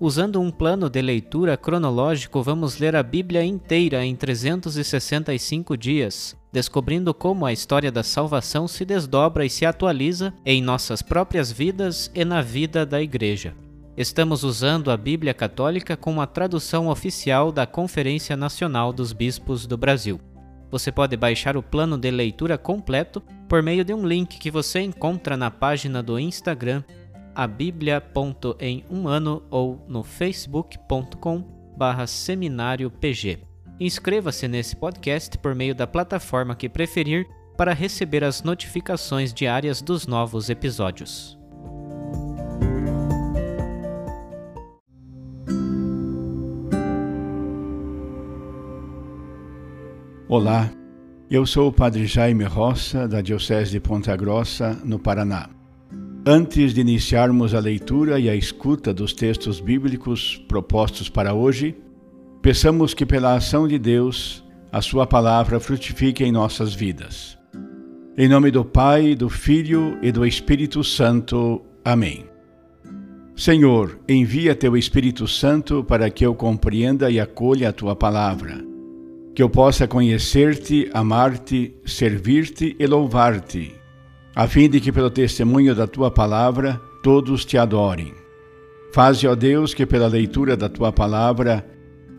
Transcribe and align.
Usando 0.00 0.40
um 0.40 0.48
plano 0.48 0.88
de 0.88 1.02
leitura 1.02 1.56
cronológico, 1.56 2.40
vamos 2.40 2.78
ler 2.78 2.94
a 2.94 3.02
Bíblia 3.02 3.44
inteira 3.44 4.04
em 4.04 4.14
365 4.14 5.76
dias, 5.76 6.36
descobrindo 6.52 7.12
como 7.12 7.44
a 7.44 7.52
história 7.52 7.90
da 7.90 8.04
salvação 8.04 8.68
se 8.68 8.84
desdobra 8.84 9.44
e 9.44 9.50
se 9.50 9.66
atualiza 9.66 10.32
em 10.46 10.62
nossas 10.62 11.02
próprias 11.02 11.50
vidas 11.50 12.12
e 12.14 12.24
na 12.24 12.40
vida 12.40 12.86
da 12.86 13.02
Igreja. 13.02 13.56
Estamos 13.96 14.44
usando 14.44 14.92
a 14.92 14.96
Bíblia 14.96 15.34
Católica 15.34 15.96
com 15.96 16.20
a 16.20 16.26
tradução 16.28 16.86
oficial 16.86 17.50
da 17.50 17.66
Conferência 17.66 18.36
Nacional 18.36 18.92
dos 18.92 19.12
Bispos 19.12 19.66
do 19.66 19.76
Brasil. 19.76 20.20
Você 20.70 20.92
pode 20.92 21.16
baixar 21.16 21.56
o 21.56 21.62
plano 21.62 21.98
de 21.98 22.10
leitura 22.12 22.56
completo 22.56 23.20
por 23.48 23.64
meio 23.64 23.84
de 23.84 23.92
um 23.92 24.06
link 24.06 24.38
que 24.38 24.50
você 24.50 24.80
encontra 24.80 25.36
na 25.36 25.50
página 25.50 26.04
do 26.04 26.20
Instagram 26.20 26.84
a 27.38 27.46
bíblia.em 27.46 28.84
um 28.90 29.06
ano 29.06 29.44
ou 29.48 29.80
no 29.86 30.02
facebook.com 30.02 31.44
barra 31.76 32.04
seminário 32.04 32.90
pg. 32.90 33.38
Inscreva-se 33.78 34.48
nesse 34.48 34.74
podcast 34.74 35.38
por 35.38 35.54
meio 35.54 35.72
da 35.72 35.86
plataforma 35.86 36.56
que 36.56 36.68
preferir 36.68 37.28
para 37.56 37.72
receber 37.72 38.24
as 38.24 38.42
notificações 38.42 39.32
diárias 39.32 39.80
dos 39.80 40.04
novos 40.04 40.50
episódios. 40.50 41.38
Olá, 50.28 50.68
eu 51.30 51.46
sou 51.46 51.68
o 51.68 51.72
Padre 51.72 52.04
Jaime 52.04 52.42
Roça, 52.42 53.06
da 53.06 53.20
Diocese 53.20 53.70
de 53.70 53.78
Ponta 53.78 54.16
Grossa, 54.16 54.72
no 54.84 54.98
Paraná. 54.98 55.57
Antes 56.30 56.74
de 56.74 56.82
iniciarmos 56.82 57.54
a 57.54 57.58
leitura 57.58 58.20
e 58.20 58.28
a 58.28 58.36
escuta 58.36 58.92
dos 58.92 59.14
textos 59.14 59.60
bíblicos 59.60 60.36
propostos 60.46 61.08
para 61.08 61.32
hoje, 61.32 61.74
peçamos 62.42 62.92
que, 62.92 63.06
pela 63.06 63.34
ação 63.34 63.66
de 63.66 63.78
Deus, 63.78 64.44
a 64.70 64.82
Sua 64.82 65.06
palavra 65.06 65.58
frutifique 65.58 66.22
em 66.22 66.30
nossas 66.30 66.74
vidas. 66.74 67.38
Em 68.14 68.28
nome 68.28 68.50
do 68.50 68.62
Pai, 68.62 69.14
do 69.14 69.30
Filho 69.30 69.96
e 70.02 70.12
do 70.12 70.26
Espírito 70.26 70.84
Santo. 70.84 71.62
Amém. 71.82 72.26
Senhor, 73.34 73.98
envia 74.06 74.54
Teu 74.54 74.76
Espírito 74.76 75.26
Santo 75.26 75.82
para 75.82 76.10
que 76.10 76.26
eu 76.26 76.34
compreenda 76.34 77.10
e 77.10 77.18
acolha 77.18 77.70
a 77.70 77.72
Tua 77.72 77.96
palavra 77.96 78.62
que 79.34 79.42
eu 79.42 79.48
possa 79.48 79.86
conhecer-te, 79.86 80.90
amar-te, 80.92 81.72
servir-te 81.86 82.74
e 82.76 82.86
louvar-te, 82.88 83.77
a 84.38 84.46
fim 84.46 84.70
de 84.70 84.80
que, 84.80 84.92
pelo 84.92 85.10
testemunho 85.10 85.74
da 85.74 85.84
tua 85.84 86.12
palavra, 86.12 86.80
todos 87.02 87.44
te 87.44 87.58
adorem. 87.58 88.14
Faze, 88.92 89.26
ó 89.26 89.34
Deus, 89.34 89.74
que 89.74 89.84
pela 89.84 90.06
leitura 90.06 90.56
da 90.56 90.68
tua 90.68 90.92
palavra 90.92 91.66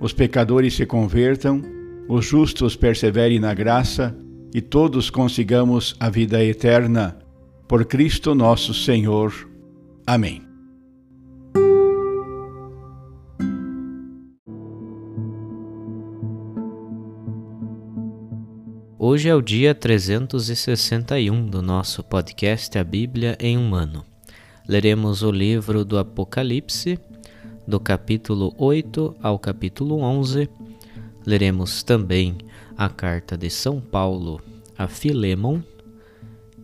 os 0.01 0.11
pecadores 0.11 0.73
se 0.73 0.85
convertam, 0.85 1.63
os 2.09 2.25
justos 2.25 2.75
perseverem 2.75 3.39
na 3.39 3.53
graça 3.53 4.13
e 4.53 4.59
todos 4.59 5.09
consigamos 5.09 5.95
a 5.97 6.09
vida 6.09 6.43
eterna. 6.43 7.17
Por 7.69 7.85
Cristo 7.85 8.35
nosso 8.35 8.73
Senhor. 8.73 9.33
Amém. 10.05 10.48
Hoje 19.11 19.27
é 19.27 19.33
o 19.33 19.41
dia 19.41 19.73
361 19.73 21.47
do 21.47 21.63
nosso 21.63 22.03
podcast 22.03 22.77
A 22.77 22.83
Bíblia 22.83 23.35
em 23.39 23.57
um 23.57 23.73
Ano. 23.73 24.05
Leremos 24.67 25.23
o 25.23 25.31
livro 25.31 25.83
do 25.83 25.97
Apocalipse, 25.97 26.99
do 27.67 27.79
capítulo 27.79 28.53
8 28.55 29.15
ao 29.19 29.39
capítulo 29.39 29.99
11. 30.01 30.47
Leremos 31.25 31.81
também 31.81 32.37
a 32.77 32.87
carta 32.87 33.35
de 33.35 33.49
São 33.49 33.81
Paulo 33.81 34.39
a 34.77 34.87
Filemon. 34.87 35.59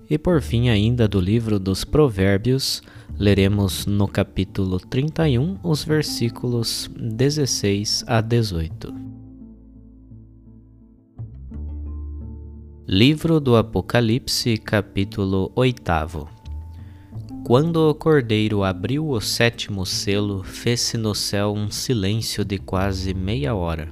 E 0.07 0.15
por 0.15 0.39
fim, 0.39 0.69
ainda 0.69 1.07
do 1.07 1.19
livro 1.19 1.57
dos 1.57 1.83
Provérbios, 1.83 2.83
leremos 3.17 3.87
no 3.87 4.07
capítulo 4.07 4.79
31 4.79 5.57
os 5.63 5.83
versículos 5.83 6.91
16 6.95 8.03
a 8.05 8.21
18. 8.21 9.14
Livro 12.87 13.39
do 13.39 13.55
Apocalipse, 13.55 14.57
capítulo 14.57 15.51
8 15.55 16.29
Quando 17.43 17.77
o 17.89 17.95
cordeiro 17.95 18.63
abriu 18.63 19.09
o 19.09 19.19
sétimo 19.19 19.87
selo, 19.87 20.43
fez-se 20.43 20.95
no 20.95 21.15
céu 21.15 21.51
um 21.51 21.71
silêncio 21.71 22.45
de 22.45 22.59
quase 22.59 23.11
meia 23.11 23.55
hora. 23.55 23.91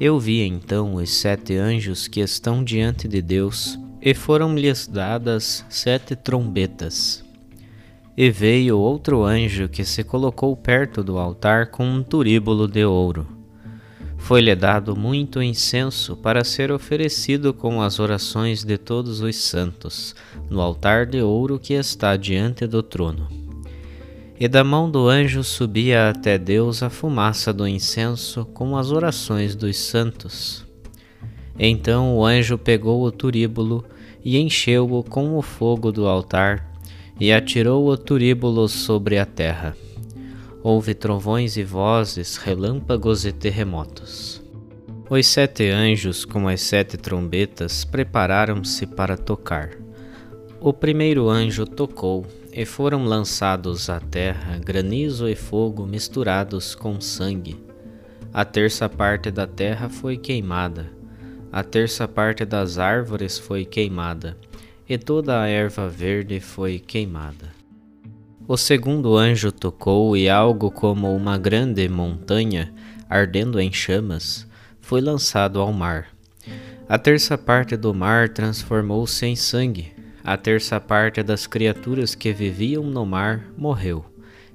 Eu 0.00 0.16
vi 0.20 0.42
então 0.42 0.94
os 0.94 1.10
sete 1.10 1.56
anjos 1.56 2.06
que 2.06 2.20
estão 2.20 2.62
diante 2.62 3.08
de 3.08 3.20
Deus, 3.20 3.76
e 4.00 4.14
foram-lhes 4.14 4.86
dadas 4.86 5.66
sete 5.68 6.14
trombetas. 6.14 7.24
E 8.16 8.30
veio 8.30 8.78
outro 8.78 9.24
anjo 9.24 9.68
que 9.68 9.84
se 9.84 10.04
colocou 10.04 10.56
perto 10.56 11.02
do 11.02 11.18
altar 11.18 11.72
com 11.72 11.84
um 11.84 12.04
turíbulo 12.04 12.68
de 12.68 12.84
ouro 12.84 13.37
foi-lhe 14.18 14.54
dado 14.54 14.94
muito 14.94 15.40
incenso 15.40 16.16
para 16.16 16.44
ser 16.44 16.70
oferecido 16.70 17.54
com 17.54 17.80
as 17.80 17.98
orações 17.98 18.62
de 18.62 18.76
todos 18.76 19.20
os 19.20 19.36
santos, 19.36 20.14
no 20.50 20.60
altar 20.60 21.06
de 21.06 21.22
ouro 21.22 21.58
que 21.58 21.72
está 21.72 22.16
diante 22.16 22.66
do 22.66 22.82
trono. 22.82 23.28
E 24.38 24.46
da 24.46 24.62
mão 24.62 24.90
do 24.90 25.08
anjo 25.08 25.42
subia 25.42 26.10
até 26.10 26.36
Deus 26.36 26.82
a 26.82 26.90
fumaça 26.90 27.52
do 27.52 27.66
incenso 27.66 28.44
com 28.44 28.76
as 28.76 28.90
orações 28.90 29.54
dos 29.54 29.78
santos. 29.78 30.66
Então 31.58 32.16
o 32.16 32.24
anjo 32.24 32.58
pegou 32.58 33.02
o 33.02 33.10
turíbulo 33.10 33.84
e 34.24 34.38
encheu-o 34.38 35.02
com 35.02 35.36
o 35.36 35.42
fogo 35.42 35.90
do 35.90 36.06
altar 36.06 36.70
e 37.18 37.32
atirou 37.32 37.88
o 37.88 37.96
turíbulo 37.96 38.68
sobre 38.68 39.18
a 39.18 39.24
terra 39.24 39.74
houve 40.62 40.94
trovões 40.94 41.56
e 41.56 41.64
vozes, 41.64 42.36
relâmpagos 42.36 43.24
e 43.24 43.32
terremotos. 43.32 44.42
Os 45.10 45.26
sete 45.26 45.70
anjos, 45.70 46.24
com 46.24 46.48
as 46.48 46.60
sete 46.60 46.96
trombetas, 46.96 47.84
prepararam-se 47.84 48.86
para 48.86 49.16
tocar. 49.16 49.70
O 50.60 50.72
primeiro 50.72 51.28
anjo 51.28 51.64
tocou, 51.64 52.26
e 52.52 52.64
foram 52.64 53.04
lançados 53.04 53.88
à 53.88 54.00
terra 54.00 54.58
granizo 54.58 55.28
e 55.28 55.36
fogo 55.36 55.86
misturados 55.86 56.74
com 56.74 57.00
sangue. 57.00 57.56
A 58.32 58.44
terça 58.44 58.88
parte 58.88 59.30
da 59.30 59.46
terra 59.46 59.88
foi 59.88 60.16
queimada, 60.16 60.90
a 61.52 61.62
terça 61.62 62.06
parte 62.08 62.44
das 62.44 62.76
árvores 62.76 63.38
foi 63.38 63.64
queimada, 63.64 64.36
e 64.88 64.98
toda 64.98 65.40
a 65.40 65.46
erva 65.46 65.88
verde 65.88 66.40
foi 66.40 66.78
queimada. 66.78 67.57
O 68.50 68.56
segundo 68.56 69.14
anjo 69.14 69.52
tocou 69.52 70.16
e 70.16 70.26
algo 70.26 70.70
como 70.70 71.14
uma 71.14 71.36
grande 71.36 71.86
montanha, 71.86 72.72
ardendo 73.06 73.60
em 73.60 73.70
chamas, 73.70 74.46
foi 74.80 75.02
lançado 75.02 75.60
ao 75.60 75.70
mar. 75.70 76.06
A 76.88 76.98
terça 76.98 77.36
parte 77.36 77.76
do 77.76 77.92
mar 77.92 78.30
transformou-se 78.30 79.26
em 79.26 79.36
sangue. 79.36 79.92
A 80.24 80.34
terça 80.38 80.80
parte 80.80 81.22
das 81.22 81.46
criaturas 81.46 82.14
que 82.14 82.32
viviam 82.32 82.84
no 82.84 83.04
mar 83.04 83.44
morreu, 83.54 84.02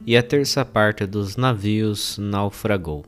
e 0.07 0.17
a 0.17 0.23
terça 0.23 0.65
parte 0.65 1.05
dos 1.05 1.37
navios 1.37 2.17
naufragou. 2.17 3.05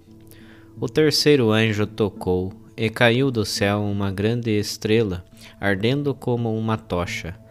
O 0.79 0.87
terceiro 0.87 1.49
anjo 1.51 1.87
tocou, 1.87 2.53
e 2.77 2.91
caiu 2.91 3.31
do 3.31 3.43
céu 3.43 3.81
uma 3.81 4.11
grande 4.11 4.51
estrela, 4.51 5.25
ardendo 5.59 6.13
como 6.13 6.55
uma 6.55 6.77
tocha 6.77 7.43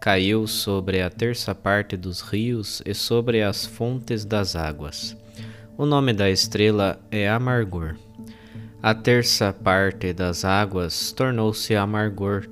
caiu 0.00 0.46
sobre 0.46 1.00
a 1.00 1.08
terça 1.08 1.54
parte 1.54 1.96
dos 1.96 2.20
rios 2.20 2.82
e 2.84 2.94
sobre 2.94 3.42
as 3.42 3.64
fontes 3.64 4.24
das 4.24 4.54
águas. 4.54 5.16
O 5.76 5.86
nome 5.86 6.12
da 6.12 6.30
estrela 6.30 7.00
é 7.10 7.28
Amargor. 7.28 7.96
A 8.82 8.94
terça 8.94 9.50
parte 9.50 10.12
das 10.12 10.44
águas 10.44 11.10
tornou-se 11.10 11.74
amargor, 11.74 12.46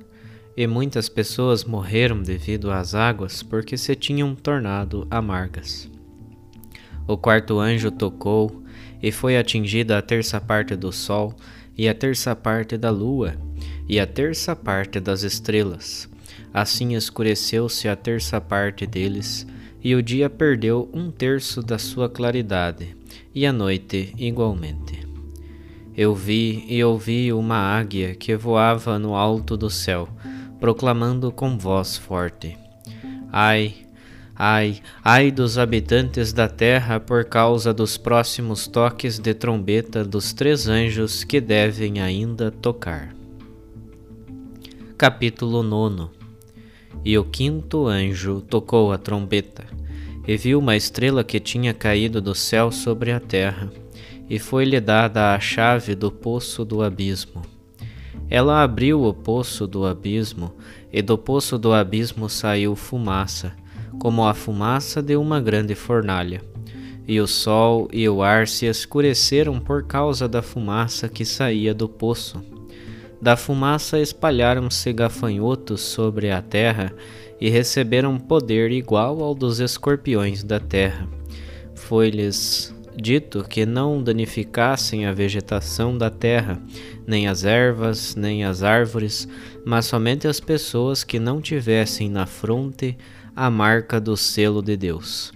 e 0.57 0.65
muitas 0.65 1.07
pessoas 1.07 1.63
morreram 1.63 2.21
devido 2.23 2.71
às 2.71 2.95
águas 2.95 3.43
porque 3.43 3.77
se 3.77 3.95
tinham 3.95 4.33
tornado 4.33 5.07
amargas. 5.11 5.87
O 7.07 7.17
quarto 7.17 7.59
anjo 7.59 7.91
tocou, 7.91 8.63
e 9.01 9.11
foi 9.11 9.37
atingida 9.37 9.97
a 9.97 10.01
terça 10.01 10.41
parte 10.41 10.75
do 10.75 10.91
sol, 10.91 11.35
e 11.77 11.87
a 11.87 11.93
terça 11.93 12.35
parte 12.35 12.77
da 12.77 12.89
lua, 12.89 13.35
e 13.87 13.99
a 13.99 14.07
terça 14.07 14.55
parte 14.55 14.99
das 14.99 15.23
estrelas. 15.23 16.09
Assim 16.53 16.93
escureceu-se 16.93 17.87
a 17.87 17.95
terça 17.95 18.39
parte 18.39 18.85
deles, 18.85 19.47
e 19.83 19.95
o 19.95 20.03
dia 20.03 20.29
perdeu 20.29 20.87
um 20.93 21.09
terço 21.09 21.63
da 21.63 21.79
sua 21.79 22.07
claridade, 22.07 22.95
e 23.33 23.45
a 23.45 23.51
noite 23.51 24.13
igualmente. 24.17 25.01
Eu 25.97 26.13
vi 26.13 26.63
e 26.67 26.83
ouvi 26.83 27.33
uma 27.33 27.57
águia 27.57 28.13
que 28.13 28.35
voava 28.35 28.99
no 28.99 29.15
alto 29.15 29.57
do 29.57 29.69
céu, 29.69 30.07
proclamando 30.59 31.31
com 31.31 31.57
voz 31.57 31.97
forte: 31.97 32.55
Ai, 33.31 33.73
ai, 34.35 34.79
ai 35.03 35.31
dos 35.31 35.57
habitantes 35.57 36.33
da 36.33 36.47
terra 36.47 36.99
por 36.99 37.25
causa 37.25 37.73
dos 37.73 37.97
próximos 37.97 38.67
toques 38.67 39.17
de 39.17 39.33
trombeta 39.33 40.03
dos 40.03 40.33
três 40.33 40.67
anjos 40.67 41.23
que 41.23 41.41
devem 41.41 41.99
ainda 41.99 42.51
tocar. 42.51 43.13
Capítulo 44.97 45.61
9 45.61 46.22
E 47.03 47.17
o 47.17 47.23
quinto 47.23 47.87
anjo 47.87 48.41
tocou 48.41 48.91
a 48.91 48.97
trombeta, 48.97 49.65
e 50.27 50.37
viu 50.37 50.59
uma 50.59 50.75
estrela 50.75 51.23
que 51.23 51.39
tinha 51.39 51.73
caído 51.73 52.21
do 52.21 52.33
céu 52.33 52.71
sobre 52.71 53.11
a 53.11 53.19
terra, 53.19 53.71
e 54.29 54.39
foi-lhe 54.39 54.79
dada 54.79 55.35
a 55.35 55.39
chave 55.39 55.95
do 55.95 56.11
poço 56.11 56.63
do 56.63 56.81
abismo. 56.81 57.41
Ela 58.29 58.63
abriu 58.63 59.03
o 59.03 59.13
poço 59.13 59.67
do 59.67 59.85
abismo, 59.85 60.53
e 60.91 61.01
do 61.01 61.17
poço 61.17 61.57
do 61.57 61.73
abismo 61.73 62.29
saiu 62.29 62.75
fumaça, 62.75 63.53
como 63.99 64.25
a 64.25 64.33
fumaça 64.33 65.01
de 65.01 65.15
uma 65.15 65.39
grande 65.39 65.75
fornalha. 65.75 66.41
E 67.07 67.19
o 67.19 67.27
sol 67.27 67.89
e 67.91 68.07
o 68.07 68.23
ar 68.23 68.47
se 68.47 68.65
escureceram 68.65 69.59
por 69.59 69.83
causa 69.83 70.27
da 70.27 70.41
fumaça 70.41 71.09
que 71.09 71.25
saía 71.25 71.73
do 71.73 71.89
poço. 71.89 72.52
Da 73.23 73.37
fumaça 73.37 73.99
espalharam-se 73.99 74.91
gafanhotos 74.91 75.79
sobre 75.79 76.29
a 76.29 76.41
terra 76.41 76.93
e 77.39 77.49
receberam 77.49 78.19
poder 78.19 78.69
igual 78.69 79.23
ao 79.23 79.33
dos 79.33 79.61
escorpiões 79.61 80.43
da 80.43 80.59
terra. 80.59 81.07
Foi-lhes 81.73 82.75
dito 83.01 83.45
que 83.47 83.65
não 83.65 84.03
danificassem 84.03 85.05
a 85.05 85.13
vegetação 85.13 85.97
da 85.97 86.09
terra, 86.09 86.61
nem 87.07 87.29
as 87.29 87.45
ervas, 87.45 88.13
nem 88.13 88.43
as 88.43 88.61
árvores, 88.61 89.25
mas 89.65 89.85
somente 89.85 90.27
as 90.27 90.41
pessoas 90.41 91.05
que 91.05 91.17
não 91.17 91.39
tivessem 91.39 92.09
na 92.09 92.25
fronte 92.25 92.97
a 93.33 93.49
marca 93.49 94.01
do 94.01 94.17
selo 94.17 94.61
de 94.61 94.75
Deus. 94.75 95.31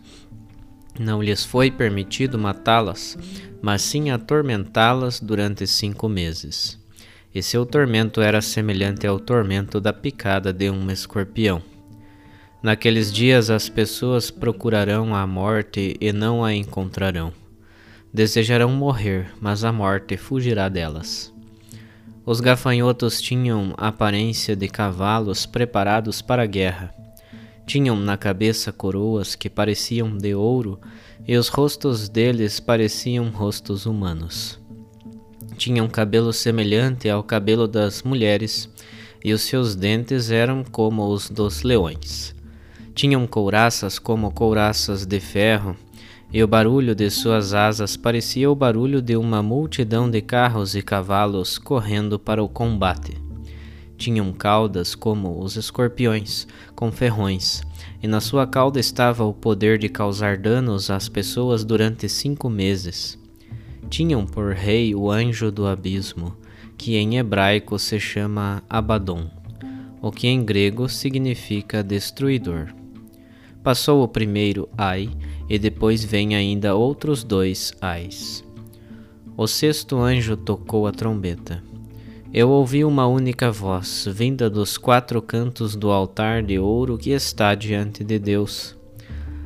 Não 0.99 1.23
lhes 1.23 1.45
foi 1.45 1.71
permitido 1.71 2.37
matá-las, 2.37 3.17
mas 3.61 3.81
sim 3.81 4.09
atormentá-las 4.09 5.21
durante 5.21 5.65
cinco 5.65 6.09
meses 6.09 6.85
e 7.33 7.43
seu 7.43 7.65
tormento 7.65 8.21
era 8.21 8.41
semelhante 8.41 9.05
ao 9.05 9.19
tormento 9.19 9.79
da 9.79 9.93
picada 9.93 10.51
de 10.51 10.69
um 10.69 10.89
escorpião. 10.89 11.61
Naqueles 12.61 13.11
dias 13.11 13.49
as 13.49 13.69
pessoas 13.69 14.31
procurarão 14.31 15.15
a 15.15 15.27
morte 15.27 15.95
e 16.01 16.11
não 16.11 16.43
a 16.43 16.53
encontrarão. 16.53 17.31
Desejarão 18.13 18.71
morrer, 18.71 19.31
mas 19.39 19.63
a 19.63 19.71
morte 19.71 20.17
fugirá 20.17 20.67
delas. 20.67 21.33
Os 22.25 22.41
gafanhotos 22.41 23.21
tinham 23.21 23.73
aparência 23.77 24.55
de 24.55 24.67
cavalos 24.67 25.45
preparados 25.45 26.21
para 26.21 26.43
a 26.43 26.47
guerra. 26.47 26.93
Tinham 27.65 27.95
na 27.95 28.17
cabeça 28.17 28.71
coroas 28.71 29.35
que 29.35 29.49
pareciam 29.49 30.17
de 30.17 30.33
ouro 30.33 30.79
e 31.27 31.37
os 31.37 31.47
rostos 31.49 32.09
deles 32.09 32.59
pareciam 32.59 33.29
rostos 33.29 33.85
humanos 33.85 34.59
tinha 35.55 35.83
um 35.83 35.87
cabelo 35.87 36.33
semelhante 36.33 37.09
ao 37.09 37.23
cabelo 37.23 37.67
das 37.67 38.03
mulheres, 38.03 38.69
e 39.23 39.33
os 39.33 39.41
seus 39.41 39.75
dentes 39.75 40.29
eram 40.29 40.63
como 40.63 41.07
os 41.07 41.29
dos 41.29 41.63
leões. 41.63 42.35
Tinham 42.93 43.25
couraças 43.25 43.99
como 43.99 44.31
couraças 44.31 45.05
de 45.05 45.19
ferro, 45.19 45.75
e 46.31 46.43
o 46.43 46.47
barulho 46.47 46.93
de 46.93 47.09
suas 47.09 47.53
asas 47.53 47.95
parecia 47.95 48.51
o 48.51 48.55
barulho 48.55 49.01
de 49.01 49.15
uma 49.15 49.41
multidão 49.41 50.09
de 50.09 50.21
carros 50.21 50.75
e 50.75 50.81
cavalos 50.81 51.57
correndo 51.57 52.19
para 52.19 52.43
o 52.43 52.49
combate. 52.49 53.17
Tinham 53.97 54.31
caudas 54.33 54.93
como 54.93 55.41
os 55.41 55.55
escorpiões, 55.55 56.47
com 56.75 56.91
ferrões, 56.91 57.61
e 58.03 58.07
na 58.07 58.19
sua 58.19 58.45
cauda 58.45 58.79
estava 58.79 59.23
o 59.23 59.33
poder 59.33 59.79
de 59.79 59.89
causar 59.89 60.37
danos 60.37 60.91
às 60.91 61.09
pessoas 61.09 61.63
durante 61.63 62.07
cinco 62.07 62.49
meses 62.49 63.17
tinham 63.89 64.25
por 64.25 64.53
rei 64.53 64.93
o 64.93 65.09
anjo 65.09 65.51
do 65.51 65.65
abismo, 65.65 66.35
que 66.77 66.95
em 66.95 67.17
hebraico 67.17 67.79
se 67.79 67.99
chama 67.99 68.63
Abaddon, 68.69 69.29
o 70.01 70.11
que 70.11 70.27
em 70.27 70.43
grego 70.43 70.87
significa 70.87 71.83
destruidor. 71.83 72.67
Passou 73.63 74.03
o 74.03 74.07
primeiro 74.07 74.69
ai, 74.77 75.09
e 75.49 75.57
depois 75.57 76.03
vem 76.03 76.35
ainda 76.35 76.75
outros 76.75 77.23
dois 77.23 77.73
ais. 77.81 78.43
O 79.35 79.47
sexto 79.47 79.97
anjo 79.97 80.35
tocou 80.35 80.87
a 80.87 80.91
trombeta. 80.91 81.63
Eu 82.33 82.49
ouvi 82.49 82.83
uma 82.83 83.07
única 83.07 83.51
voz, 83.51 84.07
vinda 84.11 84.49
dos 84.49 84.77
quatro 84.77 85.21
cantos 85.21 85.75
do 85.75 85.91
altar 85.91 86.43
de 86.43 86.59
ouro 86.59 86.97
que 86.97 87.11
está 87.11 87.55
diante 87.55 88.03
de 88.03 88.19
Deus. 88.19 88.75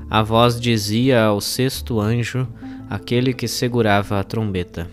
A 0.09 0.23
voz 0.23 0.59
dizia 0.59 1.23
ao 1.23 1.39
sexto 1.39 1.99
anjo: 1.99 2.47
aquele 2.91 3.33
que 3.33 3.47
segurava 3.47 4.19
a 4.19 4.23
trombeta. 4.23 4.85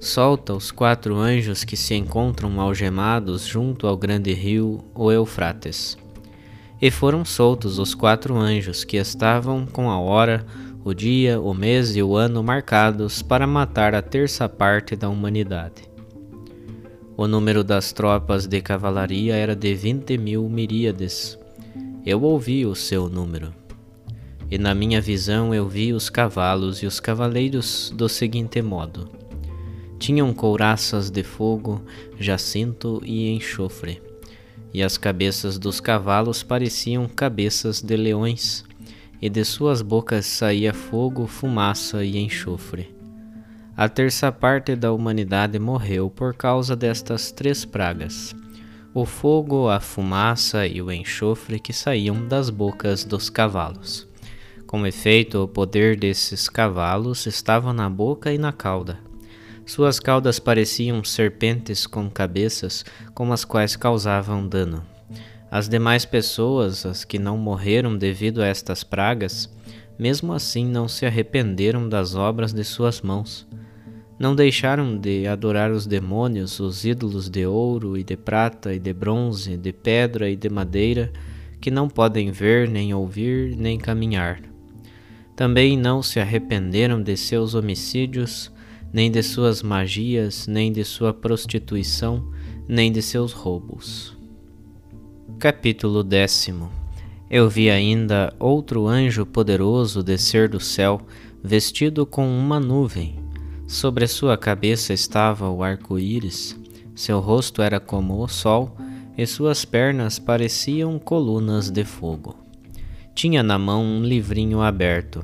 Solta 0.00 0.54
os 0.54 0.70
quatro 0.70 1.14
anjos 1.14 1.62
que 1.62 1.76
se 1.76 1.94
encontram 1.94 2.58
algemados 2.58 3.44
junto 3.44 3.86
ao 3.86 3.98
grande 3.98 4.32
rio, 4.32 4.82
o 4.94 5.12
Eufrates. 5.12 5.98
E 6.80 6.90
foram 6.90 7.22
soltos 7.22 7.78
os 7.78 7.94
quatro 7.94 8.34
anjos 8.34 8.82
que 8.82 8.96
estavam 8.96 9.66
com 9.66 9.90
a 9.90 10.00
hora, 10.00 10.46
o 10.82 10.94
dia, 10.94 11.38
o 11.38 11.52
mês 11.52 11.94
e 11.96 12.02
o 12.02 12.16
ano 12.16 12.42
marcados 12.42 13.20
para 13.20 13.46
matar 13.46 13.94
a 13.94 14.00
terça 14.00 14.48
parte 14.48 14.96
da 14.96 15.10
humanidade. 15.10 15.82
O 17.14 17.28
número 17.28 17.62
das 17.62 17.92
tropas 17.92 18.46
de 18.46 18.62
cavalaria 18.62 19.36
era 19.36 19.54
de 19.54 19.74
vinte 19.74 20.16
mil 20.16 20.48
miríades. 20.48 21.38
Eu 22.06 22.22
ouvi 22.22 22.64
o 22.64 22.74
seu 22.74 23.06
número. 23.06 23.59
E 24.50 24.58
na 24.58 24.74
minha 24.74 25.00
visão 25.00 25.54
eu 25.54 25.68
vi 25.68 25.92
os 25.92 26.10
cavalos 26.10 26.82
e 26.82 26.86
os 26.86 26.98
cavaleiros 26.98 27.92
do 27.94 28.08
seguinte 28.08 28.60
modo: 28.60 29.08
tinham 29.98 30.32
couraças 30.34 31.08
de 31.08 31.22
fogo, 31.22 31.80
jacinto 32.18 33.00
e 33.04 33.30
enxofre, 33.30 34.02
e 34.74 34.82
as 34.82 34.98
cabeças 34.98 35.58
dos 35.58 35.78
cavalos 35.78 36.42
pareciam 36.42 37.06
cabeças 37.06 37.80
de 37.80 37.96
leões, 37.96 38.64
e 39.22 39.28
de 39.28 39.44
suas 39.44 39.82
bocas 39.82 40.26
saía 40.26 40.72
fogo, 40.74 41.26
fumaça 41.26 42.04
e 42.04 42.18
enxofre. 42.18 42.92
A 43.76 43.88
terça 43.88 44.32
parte 44.32 44.74
da 44.74 44.92
humanidade 44.92 45.58
morreu 45.58 46.10
por 46.10 46.34
causa 46.34 46.74
destas 46.74 47.30
três 47.30 47.64
pragas: 47.64 48.34
o 48.92 49.06
fogo, 49.06 49.68
a 49.68 49.78
fumaça 49.78 50.66
e 50.66 50.82
o 50.82 50.90
enxofre 50.90 51.60
que 51.60 51.72
saíam 51.72 52.26
das 52.26 52.50
bocas 52.50 53.04
dos 53.04 53.30
cavalos. 53.30 54.09
Com 54.70 54.86
efeito, 54.86 55.42
o 55.42 55.48
poder 55.48 55.96
desses 55.96 56.48
cavalos 56.48 57.26
estava 57.26 57.72
na 57.72 57.90
boca 57.90 58.32
e 58.32 58.38
na 58.38 58.52
cauda. 58.52 59.00
Suas 59.66 59.98
caudas 59.98 60.38
pareciam 60.38 61.02
serpentes 61.02 61.88
com 61.88 62.08
cabeças, 62.08 62.84
com 63.12 63.32
as 63.32 63.44
quais 63.44 63.74
causavam 63.74 64.46
dano. 64.46 64.86
As 65.50 65.68
demais 65.68 66.04
pessoas, 66.04 66.86
as 66.86 67.04
que 67.04 67.18
não 67.18 67.36
morreram 67.36 67.98
devido 67.98 68.40
a 68.40 68.46
estas 68.46 68.84
pragas, 68.84 69.52
mesmo 69.98 70.32
assim 70.32 70.64
não 70.66 70.86
se 70.86 71.04
arrependeram 71.04 71.88
das 71.88 72.14
obras 72.14 72.52
de 72.52 72.62
suas 72.62 73.00
mãos. 73.00 73.48
Não 74.20 74.36
deixaram 74.36 74.96
de 74.96 75.26
adorar 75.26 75.72
os 75.72 75.84
demônios, 75.84 76.60
os 76.60 76.84
ídolos 76.84 77.28
de 77.28 77.44
ouro 77.44 77.98
e 77.98 78.04
de 78.04 78.16
prata 78.16 78.72
e 78.72 78.78
de 78.78 78.92
bronze, 78.92 79.56
de 79.56 79.72
pedra 79.72 80.30
e 80.30 80.36
de 80.36 80.48
madeira, 80.48 81.12
que 81.60 81.72
não 81.72 81.88
podem 81.88 82.30
ver, 82.30 82.68
nem 82.68 82.94
ouvir, 82.94 83.56
nem 83.56 83.76
caminhar. 83.76 84.49
Também 85.34 85.76
não 85.76 86.02
se 86.02 86.20
arrependeram 86.20 87.02
de 87.02 87.16
seus 87.16 87.54
homicídios, 87.54 88.52
nem 88.92 89.10
de 89.10 89.22
suas 89.22 89.62
magias, 89.62 90.46
nem 90.46 90.72
de 90.72 90.84
sua 90.84 91.14
prostituição, 91.14 92.30
nem 92.68 92.92
de 92.92 93.00
seus 93.00 93.32
roubos. 93.32 94.16
Capítulo 95.38 96.04
décimo 96.04 96.70
Eu 97.30 97.48
vi 97.48 97.70
ainda 97.70 98.34
outro 98.38 98.86
anjo 98.86 99.24
poderoso 99.24 100.02
descer 100.02 100.48
do 100.48 100.60
céu, 100.60 101.00
vestido 101.42 102.04
com 102.04 102.28
uma 102.28 102.60
nuvem. 102.60 103.18
Sobre 103.66 104.06
sua 104.06 104.36
cabeça 104.36 104.92
estava 104.92 105.48
o 105.48 105.62
arco-íris, 105.62 106.58
seu 106.94 107.20
rosto 107.20 107.62
era 107.62 107.80
como 107.80 108.22
o 108.22 108.28
sol, 108.28 108.76
e 109.16 109.26
suas 109.26 109.64
pernas 109.64 110.18
pareciam 110.18 110.98
colunas 110.98 111.70
de 111.70 111.84
fogo. 111.84 112.36
Tinha 113.20 113.42
na 113.42 113.58
mão 113.58 113.84
um 113.84 114.02
livrinho 114.02 114.62
aberto. 114.62 115.22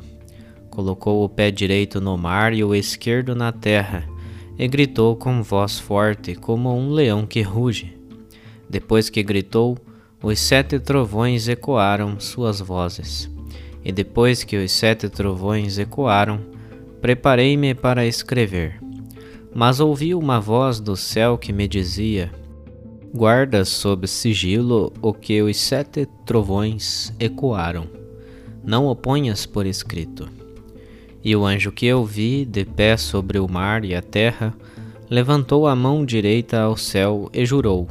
Colocou 0.69 1.25
o 1.25 1.31
pé 1.31 1.51
direito 1.51 1.99
no 1.99 2.15
mar 2.19 2.53
e 2.53 2.63
o 2.63 2.75
esquerdo 2.75 3.35
na 3.35 3.53
terra, 3.53 4.07
e 4.59 4.69
gritou 4.69 5.17
com 5.17 5.43
voz 5.43 5.79
forte, 5.79 6.35
como 6.35 6.77
um 6.77 6.91
leão 6.91 7.27
que 7.27 7.41
ruge. 7.41 7.97
Depois 8.69 9.09
que 9.09 9.23
gritou, 9.23 9.79
os 10.23 10.39
sete 10.39 10.79
trovões 10.79 11.49
ecoaram 11.49 12.21
suas 12.21 12.61
vozes. 12.61 13.31
E 13.83 13.91
depois 13.91 14.45
que 14.45 14.59
os 14.59 14.73
sete 14.73 15.09
trovões 15.09 15.79
ecoaram, 15.79 16.41
preparei-me 17.01 17.75
para 17.75 18.05
escrever. 18.05 18.79
Mas 19.55 19.81
ouvi 19.81 20.15
uma 20.15 20.39
voz 20.39 20.81
do 20.81 20.99
céu 20.99 21.39
que 21.39 21.51
me 21.51 21.67
dizia: 21.67 22.31
Guarda 23.15 23.65
sob 23.65 24.07
sigilo 24.07 24.93
o 25.01 25.13
que 25.13 25.41
os 25.41 25.57
sete 25.57 26.07
trovões 26.27 27.13
ecoaram. 27.19 27.87
Não 28.65 28.87
o 28.87 28.97
ponhas 28.97 29.47
por 29.47 29.65
escrito. 29.65 30.29
E 31.25 31.35
o 31.35 31.45
anjo 31.45 31.73
que 31.73 31.87
eu 31.87 32.05
vi, 32.05 32.45
de 32.45 32.65
pé 32.65 32.97
sobre 32.97 33.39
o 33.39 33.49
mar 33.49 33.85
e 33.85 33.95
a 33.95 34.03
terra, 34.03 34.55
levantou 35.09 35.67
a 35.67 35.75
mão 35.75 36.05
direita 36.05 36.61
ao 36.61 36.77
céu 36.77 37.31
e 37.33 37.45
jurou, 37.47 37.89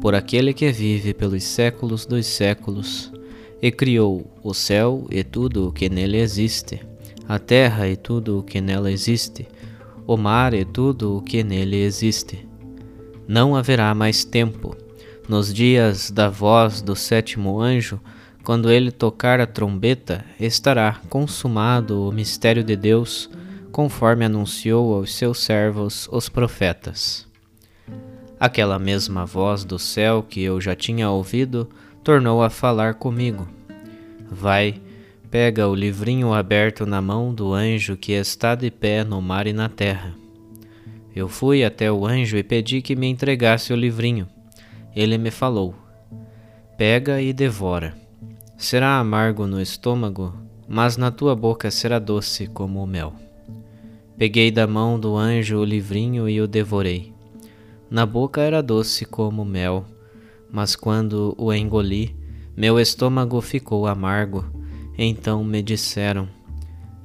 por 0.00 0.14
aquele 0.14 0.52
que 0.52 0.70
vive 0.70 1.14
pelos 1.14 1.44
séculos 1.44 2.04
dos 2.04 2.26
séculos, 2.26 3.12
e 3.60 3.70
criou 3.70 4.30
o 4.42 4.54
céu 4.54 5.06
e 5.10 5.24
tudo 5.24 5.68
o 5.68 5.72
que 5.72 5.88
nele 5.88 6.18
existe, 6.18 6.80
a 7.28 7.38
terra 7.38 7.88
e 7.88 7.96
tudo 7.96 8.38
o 8.38 8.42
que 8.42 8.60
nela 8.60 8.90
existe, 8.90 9.46
o 10.06 10.16
mar 10.16 10.54
e 10.54 10.64
tudo 10.64 11.16
o 11.16 11.22
que 11.22 11.42
nele 11.42 11.76
existe. 11.76 12.47
Não 13.28 13.54
haverá 13.54 13.94
mais 13.94 14.24
tempo. 14.24 14.74
Nos 15.28 15.52
dias 15.52 16.10
da 16.10 16.30
voz 16.30 16.80
do 16.80 16.96
sétimo 16.96 17.60
anjo, 17.60 18.00
quando 18.42 18.70
ele 18.70 18.90
tocar 18.90 19.38
a 19.38 19.46
trombeta, 19.46 20.24
estará 20.40 20.98
consumado 21.10 22.08
o 22.08 22.10
mistério 22.10 22.64
de 22.64 22.74
Deus, 22.74 23.28
conforme 23.70 24.24
anunciou 24.24 24.94
aos 24.94 25.14
seus 25.14 25.40
servos 25.40 26.08
os 26.10 26.30
profetas. 26.30 27.28
Aquela 28.40 28.78
mesma 28.78 29.26
voz 29.26 29.62
do 29.62 29.78
céu 29.78 30.24
que 30.26 30.42
eu 30.42 30.58
já 30.58 30.74
tinha 30.74 31.10
ouvido 31.10 31.68
tornou 32.02 32.42
a 32.42 32.48
falar 32.48 32.94
comigo. 32.94 33.46
Vai, 34.30 34.80
pega 35.30 35.68
o 35.68 35.74
livrinho 35.74 36.32
aberto 36.32 36.86
na 36.86 37.02
mão 37.02 37.34
do 37.34 37.52
anjo 37.52 37.94
que 37.94 38.12
está 38.12 38.54
de 38.54 38.70
pé 38.70 39.04
no 39.04 39.20
mar 39.20 39.46
e 39.46 39.52
na 39.52 39.68
terra. 39.68 40.14
Eu 41.18 41.26
fui 41.26 41.64
até 41.64 41.90
o 41.90 42.06
anjo 42.06 42.36
e 42.36 42.44
pedi 42.44 42.80
que 42.80 42.94
me 42.94 43.08
entregasse 43.08 43.72
o 43.72 43.76
livrinho. 43.76 44.28
Ele 44.94 45.18
me 45.18 45.32
falou: 45.32 45.74
Pega 46.76 47.20
e 47.20 47.32
devora. 47.32 47.92
Será 48.56 49.00
amargo 49.00 49.44
no 49.44 49.60
estômago, 49.60 50.32
mas 50.68 50.96
na 50.96 51.10
tua 51.10 51.34
boca 51.34 51.72
será 51.72 51.98
doce 51.98 52.46
como 52.46 52.80
o 52.80 52.86
mel. 52.86 53.12
Peguei 54.16 54.52
da 54.52 54.64
mão 54.64 54.96
do 54.96 55.16
anjo 55.16 55.58
o 55.58 55.64
livrinho 55.64 56.28
e 56.28 56.40
o 56.40 56.46
devorei. 56.46 57.12
Na 57.90 58.06
boca 58.06 58.40
era 58.40 58.62
doce 58.62 59.04
como 59.04 59.44
mel, 59.44 59.84
mas 60.48 60.76
quando 60.76 61.34
o 61.36 61.52
engoli, 61.52 62.14
meu 62.56 62.78
estômago 62.78 63.40
ficou 63.40 63.88
amargo. 63.88 64.44
Então 64.96 65.42
me 65.42 65.62
disseram: 65.62 66.28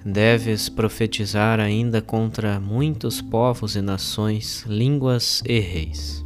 Deves 0.05 0.69
profetizar 0.69 1.59
ainda 1.59 2.01
contra 2.01 2.59
muitos 2.59 3.21
povos 3.21 3.75
e 3.75 3.81
nações, 3.81 4.65
línguas 4.67 5.41
e 5.45 5.59
reis. 5.59 6.25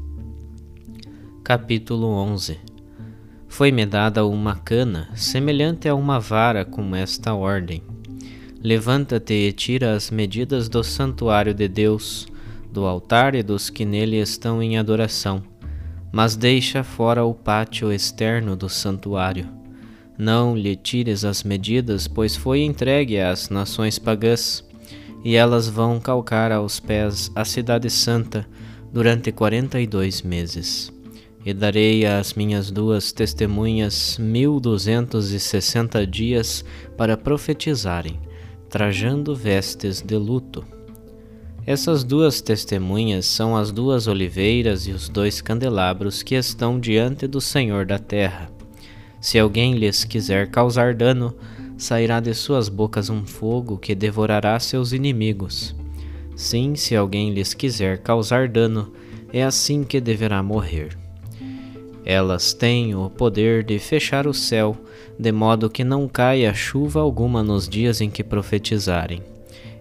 Capítulo 1.43 2.07
11 2.07 2.67
foi-me 3.57 3.87
dada 3.87 4.23
uma 4.23 4.55
cana, 4.55 5.09
semelhante 5.15 5.89
a 5.89 5.95
uma 5.95 6.19
vara, 6.19 6.63
com 6.63 6.95
esta 6.95 7.33
ordem: 7.33 7.81
Levanta-te 8.61 9.33
e 9.33 9.51
tira 9.51 9.95
as 9.95 10.11
medidas 10.11 10.69
do 10.69 10.83
santuário 10.83 11.55
de 11.55 11.67
Deus, 11.67 12.27
do 12.71 12.85
altar 12.85 13.33
e 13.33 13.41
dos 13.41 13.69
que 13.71 13.83
nele 13.83 14.17
estão 14.17 14.61
em 14.61 14.77
adoração, 14.77 15.41
mas 16.11 16.35
deixa 16.35 16.83
fora 16.83 17.25
o 17.25 17.33
pátio 17.33 17.91
externo 17.91 18.55
do 18.55 18.69
santuário. 18.69 19.56
Não 20.17 20.55
lhe 20.55 20.75
tires 20.75 21.23
as 21.23 21.43
medidas, 21.43 22.07
pois 22.07 22.35
foi 22.35 22.63
entregue 22.63 23.19
às 23.19 23.49
nações 23.49 23.99
pagãs, 23.99 24.63
e 25.23 25.35
elas 25.35 25.67
vão 25.67 25.99
calcar 25.99 26.51
aos 26.51 26.79
pés 26.79 27.31
a 27.35 27.45
cidade 27.45 27.89
santa 27.89 28.47
durante 28.91 29.31
quarenta 29.31 29.79
e 29.79 29.85
dois 29.85 30.21
meses 30.21 30.91
e 31.47 31.53
darei 31.53 32.05
às 32.05 32.33
minhas 32.33 32.69
duas 32.69 33.13
testemunhas 33.13 34.17
mil 34.17 34.59
duzentos 34.59 35.31
e 35.31 35.39
sessenta 35.39 36.05
dias 36.05 36.65
para 36.97 37.15
profetizarem, 37.15 38.19
trajando 38.69 39.33
vestes 39.33 40.01
de 40.01 40.17
luto. 40.17 40.65
Essas 41.65 42.03
duas 42.03 42.41
testemunhas 42.41 43.25
são 43.25 43.55
as 43.55 43.71
duas 43.71 44.07
oliveiras 44.07 44.87
e 44.87 44.91
os 44.91 45.07
dois 45.07 45.39
candelabros 45.39 46.21
que 46.21 46.35
estão 46.35 46.77
diante 46.81 47.25
do 47.27 47.39
Senhor 47.39 47.85
da 47.85 47.97
terra. 47.97 48.56
Se 49.19 49.39
alguém 49.39 49.75
lhes 49.75 50.03
quiser 50.03 50.49
causar 50.49 50.93
dano, 50.93 51.35
sairá 51.77 52.19
de 52.19 52.33
suas 52.33 52.69
bocas 52.69 53.09
um 53.09 53.25
fogo 53.25 53.77
que 53.77 53.93
devorará 53.93 54.59
seus 54.59 54.93
inimigos. 54.93 55.75
Sim, 56.35 56.75
se 56.75 56.95
alguém 56.95 57.33
lhes 57.33 57.53
quiser 57.53 57.99
causar 57.99 58.47
dano, 58.47 58.91
é 59.33 59.43
assim 59.43 59.83
que 59.83 59.99
deverá 59.99 60.41
morrer. 60.41 60.97
Elas 62.05 62.53
têm 62.53 62.95
o 62.95 63.09
poder 63.09 63.63
de 63.63 63.77
fechar 63.79 64.27
o 64.27 64.33
céu, 64.33 64.77
de 65.19 65.31
modo 65.31 65.69
que 65.69 65.83
não 65.83 66.07
caia 66.07 66.53
chuva 66.53 67.01
alguma 67.01 67.43
nos 67.43 67.67
dias 67.67 67.99
em 67.99 68.09
que 68.09 68.23
profetizarem, 68.23 69.21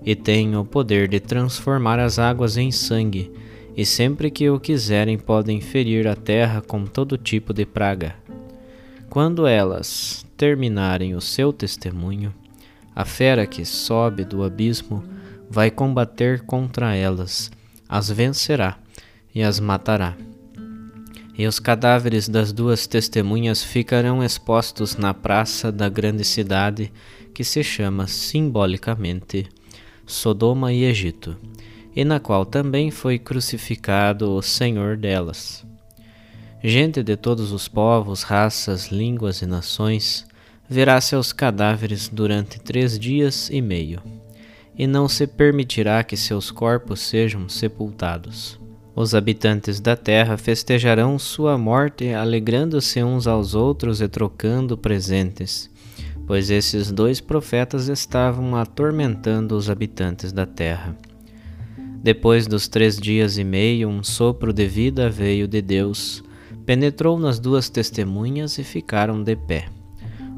e 0.05 0.15
têm 0.17 0.57
o 0.57 0.65
poder 0.65 1.09
de 1.09 1.21
transformar 1.21 2.01
as 2.01 2.19
águas 2.19 2.57
em 2.57 2.73
sangue, 2.73 3.31
e 3.77 3.85
sempre 3.85 4.31
que 4.31 4.51
o 4.51 4.59
quiserem 4.59 5.19
podem 5.19 5.61
ferir 5.61 6.09
a 6.09 6.17
terra 6.17 6.61
com 6.61 6.85
todo 6.85 7.17
tipo 7.17 7.53
de 7.53 7.65
praga. 7.65 8.17
Quando 9.11 9.47
elas 9.47 10.27
terminarem 10.37 11.15
o 11.15 11.21
seu 11.21 11.53
testemunho, 11.53 12.35
a 12.95 13.05
fera 13.05 13.47
que 13.47 13.65
sobe 13.65 14.25
do 14.25 14.43
abismo 14.43 15.05
vai 15.49 15.71
combater 15.71 16.43
contra 16.43 16.95
elas, 16.95 17.51
as 17.89 18.11
vencerá 18.11 18.79
e 19.35 19.43
as 19.43 19.61
matará 19.61 20.17
e 21.39 21.47
os 21.47 21.59
cadáveres 21.59 22.29
das 22.29 22.53
duas 22.53 22.87
testemunhas 22.87 23.63
ficarão 23.63 24.25
expostos 24.25 24.97
na 24.97 25.13
praça 25.13 25.71
da 25.71 25.89
grande 25.89 26.25
cidade 26.25 26.91
que 27.35 27.45
se 27.45 27.63
chama 27.63 28.07
simbolicamente 28.07 29.47
Sodoma 30.07 30.73
e 30.73 30.85
Egito, 30.85 31.37
e 31.95 32.05
na 32.05 32.19
qual 32.19 32.47
também 32.47 32.91
foi 32.91 33.19
crucificado 33.19 34.33
o 34.33 34.41
Senhor 34.41 34.97
delas. 34.97 35.66
Gente 36.63 37.03
de 37.03 37.17
todos 37.17 37.53
os 37.53 37.69
povos, 37.69 38.23
raças, 38.23 38.89
línguas 38.89 39.43
e 39.43 39.47
nações 39.47 40.27
verá 40.69 41.01
seus 41.01 41.33
cadáveres 41.33 42.09
durante 42.09 42.59
três 42.59 42.99
dias 42.99 43.51
e 43.51 43.61
meio, 43.61 44.03
e 44.77 44.87
não 44.87 45.07
se 45.09 45.27
permitirá 45.27 46.03
que 46.03 46.17
seus 46.17 46.51
corpos 46.51 47.01
sejam 47.01 47.49
sepultados. 47.49 48.59
Os 48.95 49.15
habitantes 49.15 49.81
da 49.81 49.95
terra 49.95 50.39
festejarão 50.39 51.19
sua 51.19 51.59
morte, 51.59 52.15
alegrando-se 52.15 53.03
uns 53.03 53.27
aos 53.27 53.55
outros 53.55 54.01
e 54.01 54.09
trocando 54.09 54.79
presentes, 54.79 55.71
pois 56.27 56.49
esses 56.49 56.91
dois 56.91 57.21
profetas 57.21 57.89
estavam 57.89 58.57
atormentando 58.57 59.55
os 59.55 59.69
habitantes 59.69 60.33
da 60.33 60.47
terra. 60.47 60.97
Depois 62.03 62.47
dos 62.47 62.69
três 62.69 62.97
dias 62.99 63.37
e 63.37 63.45
meio, 63.45 63.89
um 63.89 64.03
sopro 64.03 64.53
de 64.53 64.67
vida 64.67 65.11
veio 65.11 65.47
de 65.47 65.61
Deus, 65.61 66.25
penetrou 66.67 67.17
nas 67.17 67.39
duas 67.39 67.71
testemunhas 67.71 68.59
e 68.59 68.65
ficaram 68.65 69.23
de 69.23 69.37
pé. 69.37 69.69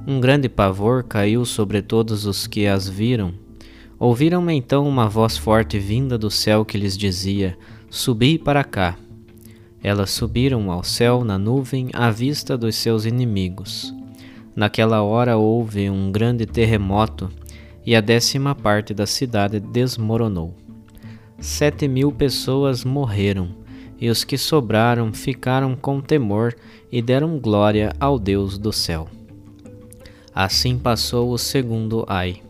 Um 0.06 0.20
grande 0.20 0.48
pavor 0.48 1.02
caiu 1.02 1.44
sobre 1.46 1.80
todos 1.80 2.26
os 2.26 2.46
que 2.46 2.66
as 2.66 2.86
viram. 2.86 3.32
Ouviram 3.98 4.48
então 4.50 4.86
uma 4.86 5.08
voz 5.08 5.38
forte 5.38 5.78
vinda 5.78 6.18
do 6.18 6.30
céu 6.30 6.64
que 6.64 6.78
lhes 6.78 6.96
dizia: 6.96 7.56
Subi 7.90 8.38
para 8.38 8.62
cá. 8.62 8.96
Elas 9.82 10.10
subiram 10.10 10.70
ao 10.70 10.84
céu 10.84 11.24
na 11.24 11.38
nuvem 11.38 11.88
à 11.94 12.10
vista 12.10 12.58
dos 12.58 12.76
seus 12.76 13.06
inimigos. 13.06 13.94
Naquela 14.54 15.02
hora 15.02 15.36
houve 15.36 15.88
um 15.88 16.12
grande 16.12 16.44
terremoto 16.44 17.30
e 17.86 17.94
a 17.94 18.00
décima 18.00 18.54
parte 18.54 18.92
da 18.92 19.06
cidade 19.06 19.60
desmoronou. 19.60 20.54
Sete 21.38 21.86
mil 21.86 22.10
pessoas 22.12 22.84
morreram 22.84 23.48
e 24.00 24.08
os 24.08 24.24
que 24.24 24.38
sobraram 24.38 25.12
ficaram 25.12 25.74
com 25.74 26.00
temor 26.00 26.54
e 26.90 27.02
deram 27.02 27.38
glória 27.38 27.92
ao 27.98 28.18
Deus 28.18 28.58
do 28.58 28.72
céu. 28.72 29.08
Assim 30.34 30.78
passou 30.78 31.32
o 31.32 31.38
segundo 31.38 32.04
ai. 32.06 32.42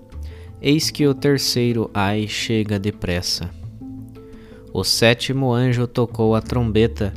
Eis 0.60 0.90
que 0.90 1.06
o 1.06 1.14
terceiro 1.14 1.90
ai 1.94 2.26
chega 2.28 2.78
depressa 2.78 3.58
o 4.72 4.84
sétimo 4.84 5.52
anjo 5.52 5.86
tocou 5.86 6.34
a 6.34 6.40
trombeta, 6.40 7.12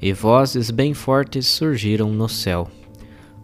e 0.00 0.12
vozes 0.12 0.70
bem 0.70 0.92
fortes 0.92 1.46
surgiram 1.46 2.10
no 2.10 2.28
céu. 2.28 2.68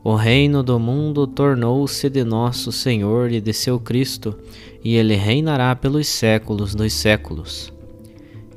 O 0.03 0.15
reino 0.15 0.63
do 0.63 0.79
mundo 0.79 1.27
tornou-se 1.27 2.09
de 2.09 2.25
nosso 2.25 2.73
Senhor 2.73 3.31
e 3.31 3.41
de 3.41 3.53
seu 3.53 3.79
Cristo, 3.79 4.37
e 4.83 4.97
ele 4.97 5.15
reinará 5.15 5.77
pelos 5.77 6.09
séculos 6.09 6.75
dos 6.75 6.93
séculos. 6.93 7.73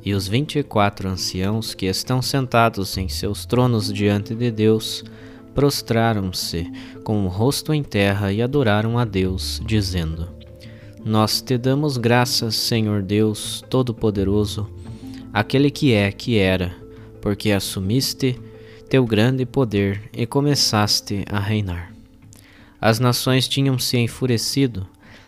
E 0.05 0.13
os 0.13 0.27
vinte 0.27 0.59
e 0.59 0.63
quatro 0.63 1.07
anciãos 1.07 1.73
que 1.73 1.85
estão 1.85 2.21
sentados 2.21 2.97
em 2.97 3.07
seus 3.07 3.45
tronos 3.45 3.91
diante 3.91 4.35
de 4.35 4.51
Deus 4.51 5.01
prostraram-se 5.55 6.69
com 7.05 7.25
o 7.25 7.29
rosto 7.29 7.73
em 7.73 7.81
terra 7.81 8.33
e 8.33 8.41
adoraram 8.41 8.99
a 8.99 9.05
Deus, 9.05 9.61
dizendo: 9.65 10.27
Nós 11.05 11.41
te 11.41 11.57
damos 11.57 11.95
graças, 11.95 12.55
Senhor 12.55 13.01
Deus 13.01 13.63
Todo-Poderoso, 13.69 14.69
aquele 15.31 15.71
que 15.71 15.93
é, 15.93 16.11
que 16.11 16.37
era, 16.37 16.75
porque 17.21 17.51
assumiste 17.51 18.37
teu 18.89 19.05
grande 19.05 19.45
poder 19.45 20.09
e 20.11 20.25
começaste 20.25 21.23
a 21.31 21.39
reinar. 21.39 21.93
As 22.81 22.99
nações 22.99 23.47
tinham 23.47 23.79
se 23.79 23.97
enfurecido, 23.97 24.85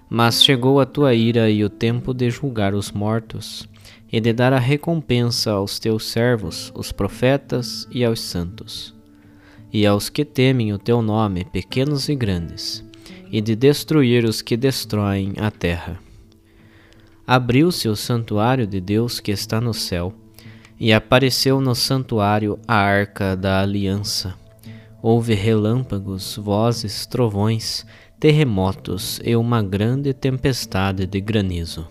mas 0.09 0.43
chegou 0.43 0.81
a 0.81 0.85
tua 0.85 1.13
ira 1.13 1.49
e 1.49 1.63
o 1.63 1.69
tempo 1.69 2.13
de 2.13 2.29
julgar 2.29 2.73
os 2.73 2.91
mortos 2.91 3.67
e 4.11 4.19
de 4.19 4.33
dar 4.33 4.53
a 4.53 4.59
recompensa 4.59 5.51
aos 5.51 5.79
teus 5.79 6.05
servos, 6.05 6.71
os 6.75 6.91
profetas 6.91 7.87
e 7.91 8.03
aos 8.05 8.21
santos 8.21 8.95
e 9.75 9.85
aos 9.85 10.07
que 10.07 10.23
temem 10.23 10.71
o 10.71 10.79
teu 10.79 11.01
nome, 11.01 11.43
pequenos 11.43 12.07
e 12.07 12.15
grandes, 12.15 12.81
e 13.29 13.41
de 13.41 13.57
destruir 13.57 14.23
os 14.23 14.41
que 14.41 14.55
destroem 14.55 15.33
a 15.37 15.51
terra. 15.51 15.99
Abriu-se 17.27 17.89
o 17.89 17.95
santuário 17.95 18.65
de 18.65 18.79
Deus 18.79 19.19
que 19.19 19.31
está 19.31 19.59
no 19.59 19.73
céu, 19.73 20.13
e 20.79 20.93
apareceu 20.93 21.59
no 21.59 21.75
santuário 21.75 22.57
a 22.65 22.75
arca 22.75 23.35
da 23.35 23.61
aliança. 23.61 24.33
Houve 25.01 25.33
relâmpagos, 25.33 26.37
vozes, 26.37 27.05
trovões, 27.05 27.85
terremotos 28.17 29.19
e 29.25 29.35
uma 29.35 29.61
grande 29.61 30.13
tempestade 30.13 31.05
de 31.05 31.19
granizo. 31.19 31.85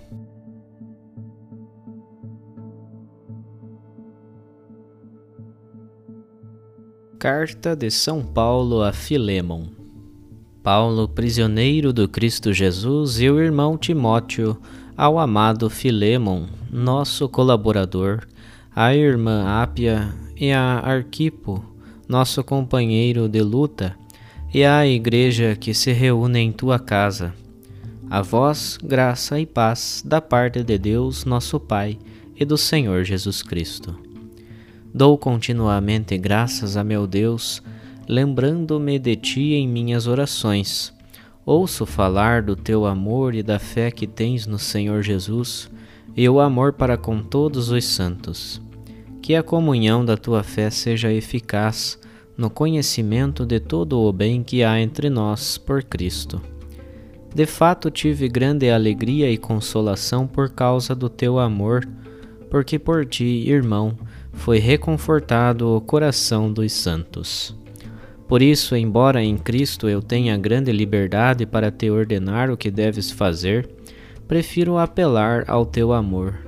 Carta 7.18 7.75
de 7.75 7.90
São 7.90 8.23
Paulo 8.23 8.83
a 8.83 8.92
Filemon 8.92 9.85
Paulo, 10.64 11.06
prisioneiro 11.06 11.92
do 11.92 12.09
Cristo 12.09 12.50
Jesus, 12.50 13.21
e 13.21 13.28
o 13.28 13.38
irmão 13.38 13.76
Timóteo, 13.76 14.56
ao 14.97 15.18
amado 15.18 15.68
Filemon, 15.68 16.47
nosso 16.73 17.28
colaborador, 17.28 18.26
a 18.75 18.94
irmã 18.94 19.44
Ápia 19.62 20.14
e 20.35 20.50
a 20.52 20.78
Arquipo, 20.78 21.62
nosso 22.09 22.42
companheiro 22.42 23.28
de 23.28 23.42
luta, 23.42 23.94
e 24.54 24.64
à 24.64 24.87
igreja 24.87 25.54
que 25.54 25.75
se 25.75 25.92
reúne 25.92 26.38
em 26.38 26.50
tua 26.50 26.78
casa. 26.78 27.35
A 28.09 28.23
vós, 28.23 28.78
graça 28.83 29.38
e 29.38 29.44
paz 29.44 30.02
da 30.02 30.21
parte 30.23 30.62
de 30.62 30.78
Deus, 30.78 31.26
nosso 31.26 31.61
Pai, 31.61 31.99
e 32.35 32.42
do 32.42 32.56
Senhor 32.56 33.04
Jesus 33.04 33.42
Cristo. 33.42 34.13
Dou 34.96 35.18
continuamente 35.18 36.16
graças 36.16 36.76
a 36.76 36.84
meu 36.84 37.04
Deus, 37.04 37.60
lembrando-me 38.08 38.96
de 38.96 39.16
ti 39.16 39.54
em 39.54 39.66
minhas 39.66 40.06
orações. 40.06 40.94
Ouço 41.44 41.84
falar 41.84 42.42
do 42.42 42.54
teu 42.54 42.86
amor 42.86 43.34
e 43.34 43.42
da 43.42 43.58
fé 43.58 43.90
que 43.90 44.06
tens 44.06 44.46
no 44.46 44.56
Senhor 44.56 45.02
Jesus 45.02 45.68
e 46.16 46.28
o 46.28 46.38
amor 46.38 46.74
para 46.74 46.96
com 46.96 47.20
todos 47.20 47.70
os 47.70 47.84
santos. 47.84 48.62
Que 49.20 49.34
a 49.34 49.42
comunhão 49.42 50.04
da 50.04 50.16
tua 50.16 50.44
fé 50.44 50.70
seja 50.70 51.12
eficaz 51.12 51.98
no 52.38 52.48
conhecimento 52.48 53.44
de 53.44 53.58
todo 53.58 53.98
o 53.98 54.12
bem 54.12 54.44
que 54.44 54.62
há 54.62 54.80
entre 54.80 55.10
nós 55.10 55.58
por 55.58 55.82
Cristo. 55.82 56.40
De 57.34 57.46
fato, 57.46 57.90
tive 57.90 58.28
grande 58.28 58.70
alegria 58.70 59.28
e 59.28 59.36
consolação 59.36 60.25
por 60.25 60.50
causa 60.50 60.95
do 60.95 61.08
teu 61.08 61.40
amor, 61.40 61.84
porque 62.49 62.78
por 62.78 63.04
ti, 63.04 63.50
irmão, 63.50 63.99
foi 64.34 64.58
reconfortado 64.58 65.76
o 65.76 65.80
coração 65.80 66.52
dos 66.52 66.73
santos. 66.73 67.56
Por 68.28 68.42
isso, 68.42 68.75
embora 68.75 69.23
em 69.23 69.36
Cristo 69.36 69.88
eu 69.88 70.02
tenha 70.02 70.36
grande 70.36 70.73
liberdade 70.73 71.47
para 71.47 71.70
te 71.70 71.90
ordenar 71.90 72.50
o 72.50 72.56
que 72.56 72.70
deves 72.70 73.10
fazer, 73.10 73.68
prefiro 74.26 74.78
apelar 74.78 75.44
ao 75.47 75.64
teu 75.64 75.92
amor. 75.92 76.38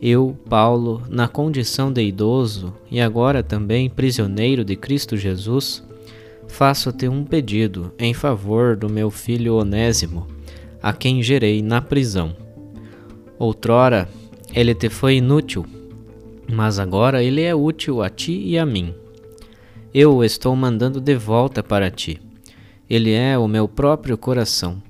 Eu, 0.00 0.36
Paulo, 0.48 1.02
na 1.08 1.28
condição 1.28 1.92
de 1.92 2.02
idoso 2.02 2.74
e 2.90 3.00
agora 3.00 3.42
também 3.42 3.88
prisioneiro 3.88 4.64
de 4.64 4.76
Cristo 4.76 5.16
Jesus, 5.16 5.82
faço-te 6.48 7.08
um 7.08 7.24
pedido 7.24 7.92
em 7.98 8.12
favor 8.12 8.76
do 8.76 8.88
meu 8.88 9.10
filho 9.10 9.54
Onésimo, 9.54 10.26
a 10.82 10.92
quem 10.92 11.22
gerei 11.22 11.62
na 11.62 11.80
prisão. 11.80 12.36
Outrora, 13.38 14.08
ele 14.54 14.74
te 14.74 14.88
foi 14.88 15.16
inútil 15.16 15.64
mas 16.52 16.78
agora 16.78 17.22
ele 17.22 17.42
é 17.42 17.54
útil 17.54 18.02
a 18.02 18.08
ti 18.08 18.42
e 18.44 18.58
a 18.58 18.66
mim. 18.66 18.94
Eu 19.92 20.16
o 20.16 20.24
estou 20.24 20.54
mandando 20.56 21.00
de 21.00 21.14
volta 21.14 21.62
para 21.62 21.90
ti. 21.90 22.20
Ele 22.88 23.12
é 23.12 23.38
o 23.38 23.46
meu 23.46 23.68
próprio 23.68 24.18
coração. 24.18 24.82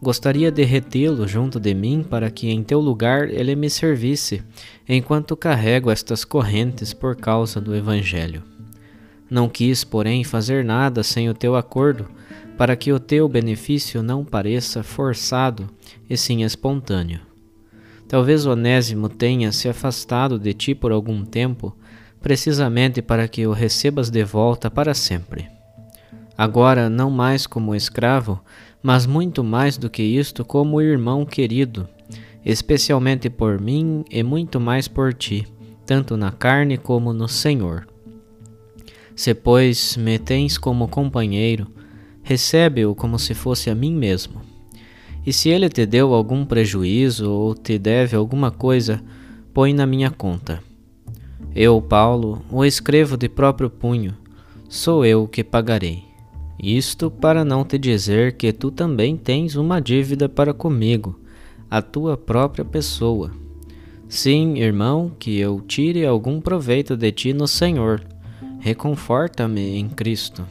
Gostaria 0.00 0.50
de 0.50 0.62
retê-lo 0.62 1.26
junto 1.26 1.58
de 1.58 1.74
mim 1.74 2.06
para 2.08 2.30
que 2.30 2.48
em 2.48 2.62
teu 2.62 2.78
lugar 2.78 3.28
ele 3.28 3.56
me 3.56 3.68
servisse, 3.68 4.42
enquanto 4.88 5.36
carrego 5.36 5.90
estas 5.90 6.24
correntes 6.24 6.92
por 6.92 7.16
causa 7.16 7.60
do 7.60 7.74
Evangelho. 7.74 8.44
Não 9.28 9.48
quis, 9.48 9.82
porém, 9.84 10.22
fazer 10.24 10.64
nada 10.64 11.02
sem 11.02 11.28
o 11.28 11.34
teu 11.34 11.56
acordo, 11.56 12.08
para 12.56 12.76
que 12.76 12.92
o 12.92 13.00
teu 13.00 13.28
benefício 13.28 14.02
não 14.02 14.24
pareça 14.24 14.82
forçado 14.82 15.68
e 16.08 16.16
sim 16.16 16.42
espontâneo. 16.42 17.27
Talvez 18.08 18.46
Onésimo 18.46 19.10
tenha 19.10 19.52
se 19.52 19.68
afastado 19.68 20.38
de 20.38 20.54
ti 20.54 20.74
por 20.74 20.92
algum 20.92 21.26
tempo, 21.26 21.76
precisamente 22.22 23.02
para 23.02 23.28
que 23.28 23.46
o 23.46 23.52
recebas 23.52 24.08
de 24.08 24.24
volta 24.24 24.70
para 24.70 24.94
sempre. 24.94 25.46
Agora, 26.36 26.88
não 26.88 27.10
mais 27.10 27.46
como 27.46 27.74
escravo, 27.74 28.40
mas 28.82 29.04
muito 29.04 29.44
mais 29.44 29.76
do 29.76 29.90
que 29.90 30.02
isto, 30.02 30.42
como 30.42 30.80
irmão 30.80 31.26
querido, 31.26 31.86
especialmente 32.42 33.28
por 33.28 33.60
mim 33.60 34.02
e 34.10 34.22
muito 34.22 34.58
mais 34.58 34.88
por 34.88 35.12
ti, 35.12 35.46
tanto 35.84 36.16
na 36.16 36.32
carne 36.32 36.78
como 36.78 37.12
no 37.12 37.28
Senhor. 37.28 37.86
Se, 39.14 39.34
pois, 39.34 39.98
me 39.98 40.18
tens 40.18 40.56
como 40.56 40.88
companheiro, 40.88 41.66
recebe-o 42.22 42.94
como 42.94 43.18
se 43.18 43.34
fosse 43.34 43.68
a 43.68 43.74
mim 43.74 43.94
mesmo 43.94 44.47
e 45.28 45.32
se 45.34 45.50
ele 45.50 45.68
te 45.68 45.84
deu 45.84 46.14
algum 46.14 46.42
prejuízo 46.42 47.30
ou 47.30 47.54
te 47.54 47.78
deve 47.78 48.16
alguma 48.16 48.50
coisa, 48.50 48.98
põe 49.52 49.74
na 49.74 49.84
minha 49.84 50.10
conta. 50.10 50.58
Eu, 51.54 51.82
Paulo, 51.82 52.42
o 52.50 52.64
escrevo 52.64 53.14
de 53.14 53.28
próprio 53.28 53.68
punho, 53.68 54.16
sou 54.70 55.04
eu 55.04 55.28
que 55.28 55.44
pagarei. 55.44 56.02
Isto 56.58 57.10
para 57.10 57.44
não 57.44 57.62
te 57.62 57.76
dizer 57.76 58.38
que 58.38 58.54
tu 58.54 58.70
também 58.70 59.18
tens 59.18 59.54
uma 59.54 59.82
dívida 59.82 60.30
para 60.30 60.54
comigo, 60.54 61.20
a 61.70 61.82
tua 61.82 62.16
própria 62.16 62.64
pessoa. 62.64 63.30
Sim, 64.08 64.56
irmão, 64.56 65.12
que 65.18 65.38
eu 65.38 65.60
tire 65.60 66.06
algum 66.06 66.40
proveito 66.40 66.96
de 66.96 67.12
ti 67.12 67.34
no 67.34 67.46
Senhor. 67.46 68.02
Reconforta-me 68.60 69.76
em 69.76 69.90
Cristo. 69.90 70.42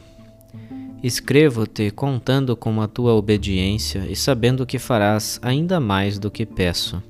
Escrevo-te 1.02 1.92
contando 1.92 2.56
com 2.56 2.80
a 2.80 2.88
tua 2.88 3.14
obediência 3.14 4.04
e 4.10 4.16
sabendo 4.16 4.66
que 4.66 4.80
farás 4.80 5.38
ainda 5.40 5.78
mais 5.78 6.18
do 6.18 6.28
que 6.28 6.44
peço. 6.44 7.00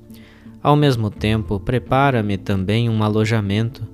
Ao 0.62 0.77
mesmo 0.77 1.11
tempo, 1.11 1.59
prepara-me 1.59 2.37
também 2.37 2.90
um 2.90 3.03
alojamento, 3.03 3.88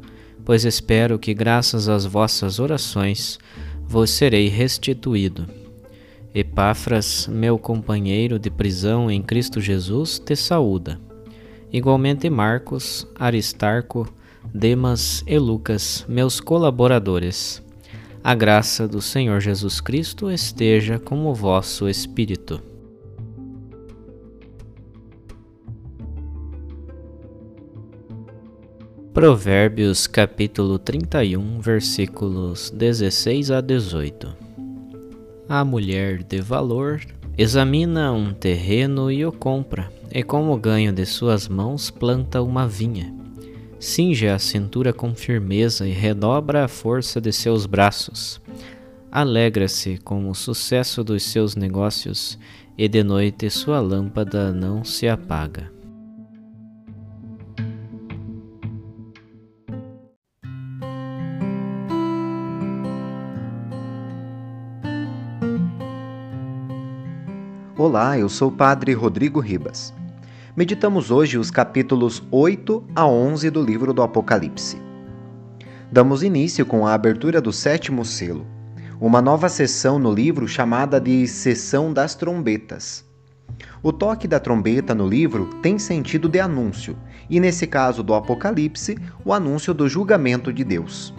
pois 0.44 0.64
espero 0.64 1.16
que, 1.16 1.32
graças 1.32 1.88
às 1.88 2.04
vossas 2.04 2.58
orações, 2.58 3.38
vos 3.86 4.10
serei 4.10 4.48
restituído. 4.48 5.46
Epáfras, 6.34 7.28
meu 7.30 7.56
companheiro 7.56 8.36
de 8.36 8.50
prisão 8.50 9.08
em 9.08 9.22
Cristo 9.22 9.60
Jesus, 9.60 10.18
te 10.18 10.34
saúda. 10.34 11.00
Igualmente 11.72 12.28
Marcos, 12.28 13.06
Aristarco, 13.14 14.12
Demas 14.52 15.22
e 15.24 15.38
Lucas, 15.38 16.04
meus 16.08 16.40
colaboradores. 16.40 17.63
A 18.26 18.34
graça 18.34 18.88
do 18.88 19.02
Senhor 19.02 19.38
Jesus 19.38 19.82
Cristo 19.82 20.30
esteja 20.30 20.98
com 20.98 21.26
o 21.26 21.34
vosso 21.34 21.86
espírito. 21.86 22.58
Provérbios 29.12 30.06
capítulo 30.06 30.78
31, 30.78 31.60
versículos 31.60 32.70
16 32.70 33.50
a 33.50 33.60
18. 33.60 34.34
A 35.46 35.62
mulher 35.62 36.22
de 36.22 36.40
valor 36.40 37.02
examina 37.36 38.10
um 38.10 38.32
terreno 38.32 39.12
e 39.12 39.26
o 39.26 39.30
compra, 39.30 39.92
e 40.10 40.22
com 40.22 40.50
o 40.50 40.56
ganho 40.56 40.94
de 40.94 41.04
suas 41.04 41.46
mãos 41.46 41.90
planta 41.90 42.40
uma 42.40 42.66
vinha 42.66 43.23
Cinge 43.86 44.26
a 44.26 44.38
cintura 44.38 44.94
com 44.94 45.14
firmeza 45.14 45.86
e 45.86 45.92
redobra 45.92 46.64
a 46.64 46.68
força 46.68 47.20
de 47.20 47.30
seus 47.30 47.66
braços. 47.66 48.40
Alegra-se 49.12 49.98
com 49.98 50.30
o 50.30 50.34
sucesso 50.34 51.04
dos 51.04 51.22
seus 51.22 51.54
negócios 51.54 52.38
e 52.78 52.88
de 52.88 53.04
noite 53.04 53.50
sua 53.50 53.80
lâmpada 53.80 54.50
não 54.54 54.82
se 54.82 55.06
apaga. 55.06 55.70
Olá, 67.76 68.18
eu 68.18 68.30
sou 68.30 68.48
o 68.48 68.52
Padre 68.52 68.94
Rodrigo 68.94 69.40
Ribas. 69.40 69.92
Meditamos 70.56 71.10
hoje 71.10 71.36
os 71.36 71.50
capítulos 71.50 72.22
8 72.30 72.84
a 72.94 73.04
11 73.04 73.50
do 73.50 73.60
livro 73.60 73.92
do 73.92 74.02
Apocalipse. 74.02 74.80
Damos 75.90 76.22
início 76.22 76.64
com 76.64 76.86
a 76.86 76.94
abertura 76.94 77.40
do 77.40 77.52
sétimo 77.52 78.04
selo, 78.04 78.46
uma 79.00 79.20
nova 79.20 79.48
sessão 79.48 79.98
no 79.98 80.14
livro 80.14 80.46
chamada 80.46 81.00
de 81.00 81.26
Sessão 81.26 81.92
das 81.92 82.14
Trombetas. 82.14 83.04
O 83.82 83.92
toque 83.92 84.28
da 84.28 84.38
trombeta 84.38 84.94
no 84.94 85.08
livro 85.08 85.46
tem 85.60 85.76
sentido 85.76 86.28
de 86.28 86.38
anúncio, 86.38 86.96
e 87.28 87.40
nesse 87.40 87.66
caso 87.66 88.04
do 88.04 88.14
Apocalipse, 88.14 88.96
o 89.24 89.32
anúncio 89.32 89.74
do 89.74 89.88
julgamento 89.88 90.52
de 90.52 90.62
Deus. 90.62 91.12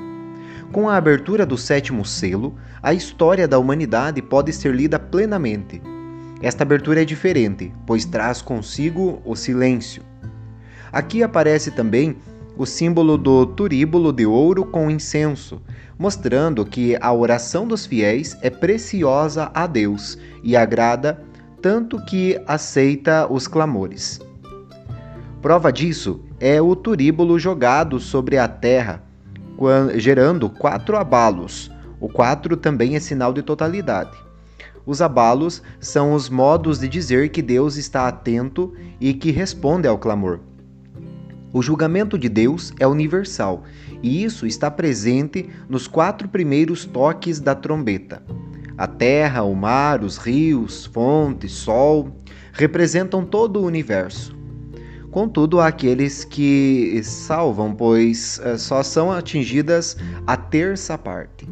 Com 0.71 0.87
a 0.87 0.95
abertura 0.95 1.45
do 1.45 1.57
sétimo 1.57 2.05
selo, 2.05 2.55
a 2.81 2.93
história 2.93 3.49
da 3.49 3.59
humanidade 3.59 4.21
pode 4.21 4.53
ser 4.53 4.73
lida 4.73 4.97
plenamente 4.97 5.81
esta 6.41 6.63
abertura 6.63 7.01
é 7.01 7.05
diferente, 7.05 7.73
pois 7.85 8.05
traz 8.05 8.41
consigo 8.41 9.21
o 9.25 9.35
silêncio. 9.35 10.03
Aqui 10.91 11.23
aparece 11.23 11.71
também 11.71 12.17
o 12.57 12.65
símbolo 12.65 13.17
do 13.17 13.45
turíbulo 13.45 14.13
de 14.13 14.25
ouro 14.25 14.65
com 14.65 14.89
incenso, 14.89 15.61
mostrando 15.97 16.65
que 16.65 16.97
a 17.01 17.13
oração 17.13 17.67
dos 17.67 17.85
fiéis 17.85 18.37
é 18.41 18.49
preciosa 18.49 19.51
a 19.53 19.67
Deus 19.67 20.17
e 20.43 20.55
agrada 20.55 21.21
tanto 21.61 22.03
que 22.05 22.39
aceita 22.47 23.27
os 23.31 23.47
clamores. 23.47 24.19
Prova 25.41 25.71
disso 25.71 26.21
é 26.39 26.61
o 26.61 26.75
turíbulo 26.75 27.37
jogado 27.39 27.99
sobre 27.99 28.37
a 28.37 28.47
terra, 28.47 29.03
gerando 29.95 30.49
quatro 30.49 30.97
abalos. 30.97 31.71
O 31.99 32.09
quatro 32.09 32.57
também 32.57 32.95
é 32.95 32.99
sinal 32.99 33.33
de 33.33 33.41
totalidade. 33.41 34.24
Os 34.85 35.01
abalos 35.01 35.63
são 35.79 36.13
os 36.13 36.29
modos 36.29 36.79
de 36.79 36.87
dizer 36.87 37.29
que 37.29 37.41
Deus 37.41 37.75
está 37.75 38.07
atento 38.07 38.73
e 38.99 39.13
que 39.13 39.31
responde 39.31 39.87
ao 39.87 39.97
clamor. 39.97 40.39
O 41.51 41.61
julgamento 41.61 42.17
de 42.17 42.29
Deus 42.29 42.73
é 42.79 42.85
universal 42.85 43.63
e 44.03 44.23
isso 44.23 44.45
está 44.45 44.69
presente 44.69 45.49
nos 45.67 45.87
quatro 45.87 46.27
primeiros 46.27 46.85
toques 46.85 47.39
da 47.39 47.55
trombeta. 47.55 48.21
A 48.77 48.85
terra, 48.87 49.41
o 49.43 49.55
mar, 49.55 50.03
os 50.03 50.17
rios, 50.17 50.85
fontes, 50.85 51.53
sol 51.53 52.11
representam 52.51 53.25
todo 53.25 53.61
o 53.61 53.65
universo. 53.65 54.35
Contudo, 55.09 55.61
há 55.61 55.67
aqueles 55.67 56.25
que 56.25 57.01
salvam, 57.01 57.73
pois 57.73 58.37
eh, 58.43 58.57
só 58.57 58.83
são 58.83 59.13
atingidas 59.13 59.95
a 60.27 60.35
terça 60.35 60.97
parte. 60.97 61.47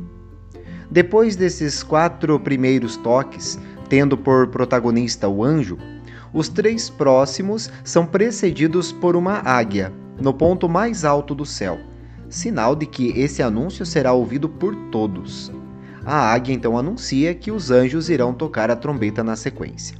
Depois 0.93 1.35
desses 1.35 1.81
quatro 1.81 2.39
primeiros 2.39 2.95
toques, 2.97 3.57
tendo 3.89 4.15
por 4.15 4.49
protagonista 4.49 5.27
o 5.27 5.43
anjo, 5.43 5.75
os 6.31 6.49
três 6.49 6.87
próximos 6.87 7.71
são 7.83 8.05
precedidos 8.05 8.91
por 8.91 9.15
uma 9.15 9.39
águia, 9.39 9.91
no 10.21 10.31
ponto 10.31 10.69
mais 10.69 11.03
alto 11.03 11.33
do 11.33 11.47
céu, 11.47 11.79
sinal 12.29 12.75
de 12.75 12.85
que 12.85 13.09
esse 13.19 13.41
anúncio 13.41 13.87
será 13.87 14.13
ouvido 14.13 14.47
por 14.47 14.75
todos. 14.91 15.51
A 16.05 16.31
águia 16.31 16.53
então 16.53 16.77
anuncia 16.77 17.33
que 17.33 17.49
os 17.49 17.71
anjos 17.71 18.07
irão 18.07 18.31
tocar 18.31 18.69
a 18.69 18.75
trombeta 18.75 19.23
na 19.23 19.35
sequência. 19.35 19.97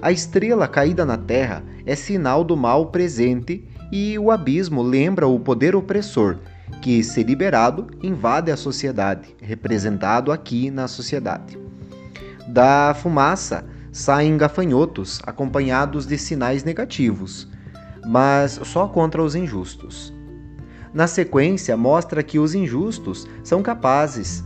A 0.00 0.12
estrela 0.12 0.68
caída 0.68 1.04
na 1.04 1.16
terra 1.16 1.64
é 1.84 1.96
sinal 1.96 2.44
do 2.44 2.56
mal 2.56 2.92
presente 2.92 3.66
e 3.90 4.16
o 4.20 4.30
abismo 4.30 4.82
lembra 4.82 5.26
o 5.26 5.40
poder 5.40 5.74
opressor 5.74 6.38
que, 6.80 7.02
se 7.02 7.22
liberado, 7.22 7.88
invade 8.02 8.50
a 8.50 8.56
sociedade, 8.56 9.36
representado 9.40 10.32
aqui 10.32 10.70
na 10.70 10.88
sociedade. 10.88 11.58
Da 12.48 12.94
fumaça 12.94 13.64
saem 13.92 14.36
gafanhotos, 14.36 15.20
acompanhados 15.24 16.06
de 16.06 16.16
sinais 16.16 16.64
negativos, 16.64 17.48
mas 18.06 18.60
só 18.64 18.88
contra 18.88 19.22
os 19.22 19.34
injustos. 19.34 20.12
Na 20.92 21.06
sequência, 21.06 21.76
mostra 21.76 22.22
que 22.22 22.38
os 22.38 22.54
injustos 22.54 23.28
são 23.44 23.62
capazes. 23.62 24.42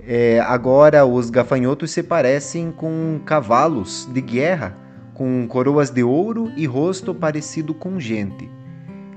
É, 0.00 0.40
agora, 0.40 1.04
os 1.04 1.28
gafanhotos 1.28 1.90
se 1.90 2.02
parecem 2.02 2.70
com 2.70 3.20
cavalos 3.24 4.08
de 4.12 4.20
guerra, 4.20 4.76
com 5.12 5.46
coroas 5.48 5.90
de 5.90 6.02
ouro 6.02 6.50
e 6.56 6.64
rosto 6.64 7.14
parecido 7.14 7.74
com 7.74 7.98
gente. 8.00 8.50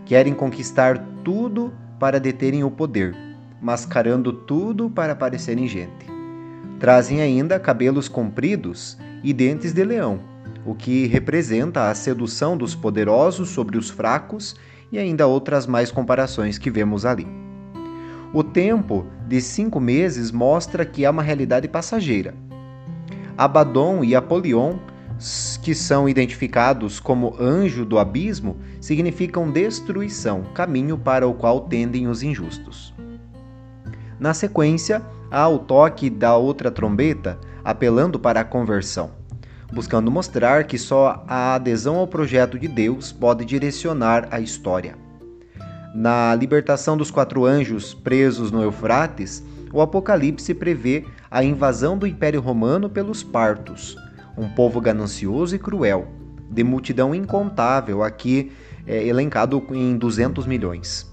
Querem 0.05 0.33
conquistar 0.33 0.97
tudo 1.23 1.71
para 1.99 2.19
deterem 2.19 2.63
o 2.63 2.71
poder, 2.71 3.15
mascarando 3.62 4.31
tudo 4.31 4.89
para 4.89 5.15
parecerem 5.15 5.67
gente. 5.67 6.07
Trazem 6.79 7.21
ainda 7.21 7.59
cabelos 7.59 8.07
compridos 8.07 8.97
e 9.21 9.33
dentes 9.33 9.73
de 9.73 9.83
leão, 9.83 10.21
o 10.65 10.73
que 10.73 11.07
representa 11.07 11.89
a 11.89 11.95
sedução 11.95 12.55
dos 12.55 12.73
poderosos 12.73 13.49
sobre 13.49 13.77
os 13.77 13.89
fracos 13.89 14.55
e 14.91 14.97
ainda 14.97 15.27
outras 15.27 15.67
mais 15.67 15.91
comparações 15.91 16.57
que 16.57 16.71
vemos 16.71 17.05
ali. 17.05 17.27
O 18.33 18.43
tempo 18.43 19.05
de 19.27 19.41
cinco 19.41 19.79
meses 19.79 20.31
mostra 20.31 20.85
que 20.85 21.03
é 21.03 21.09
uma 21.09 21.23
realidade 21.23 21.67
passageira. 21.67 22.33
Abaddon 23.38 24.03
e 24.03 24.15
Apolion 24.15 24.77
que 25.62 25.75
são 25.75 26.08
identificados 26.08 26.99
como 26.99 27.36
anjo 27.39 27.86
do 27.86 27.99
abismo, 27.99 28.58
significam 28.79 29.51
destruição, 29.51 30.43
caminho 30.53 30.97
para 30.97 31.27
o 31.27 31.34
qual 31.34 31.62
tendem 31.62 32.08
os 32.08 32.23
injustos. 32.23 32.93
Na 34.19 34.34
sequência, 34.34 35.01
há 35.29 35.47
o 35.47 35.60
toque 35.60 36.10
da 36.10 36.36
outra 36.36 36.71
trombeta, 36.71 37.38
apelando 37.63 38.19
para 38.19 38.41
a 38.41 38.45
conversão, 38.45 39.12
buscando 39.71 40.10
mostrar 40.10 40.63
que 40.63 40.77
só 40.77 41.23
a 41.27 41.55
adesão 41.55 41.97
ao 41.97 42.08
projeto 42.08 42.58
de 42.58 42.67
Deus 42.67 43.12
pode 43.12 43.45
direcionar 43.45 44.27
a 44.32 44.39
história. 44.39 44.95
Na 45.93 46.34
libertação 46.36 46.95
dos 46.95 47.12
quatro 47.12 47.45
anjos 47.45 47.93
presos 47.93 48.51
no 48.51 48.62
Eufrates, 48.62 49.43
o 49.71 49.82
Apocalipse 49.82 50.53
prevê 50.53 51.05
a 51.29 51.43
invasão 51.43 51.97
do 51.97 52.08
Império 52.08 52.41
Romano 52.41 52.89
pelos 52.89 53.23
partos, 53.23 53.95
um 54.39 54.47
povo 54.47 54.80
ganancioso 54.80 55.54
e 55.54 55.60
cruel, 55.60 56.08
de 56.49 56.63
multidão 56.63 57.13
incontável, 57.13 58.02
aqui 58.02 58.54
é, 58.88 59.06
elencado 59.06 59.62
em 59.71 59.97
200 59.97 60.47
milhões. 60.47 61.12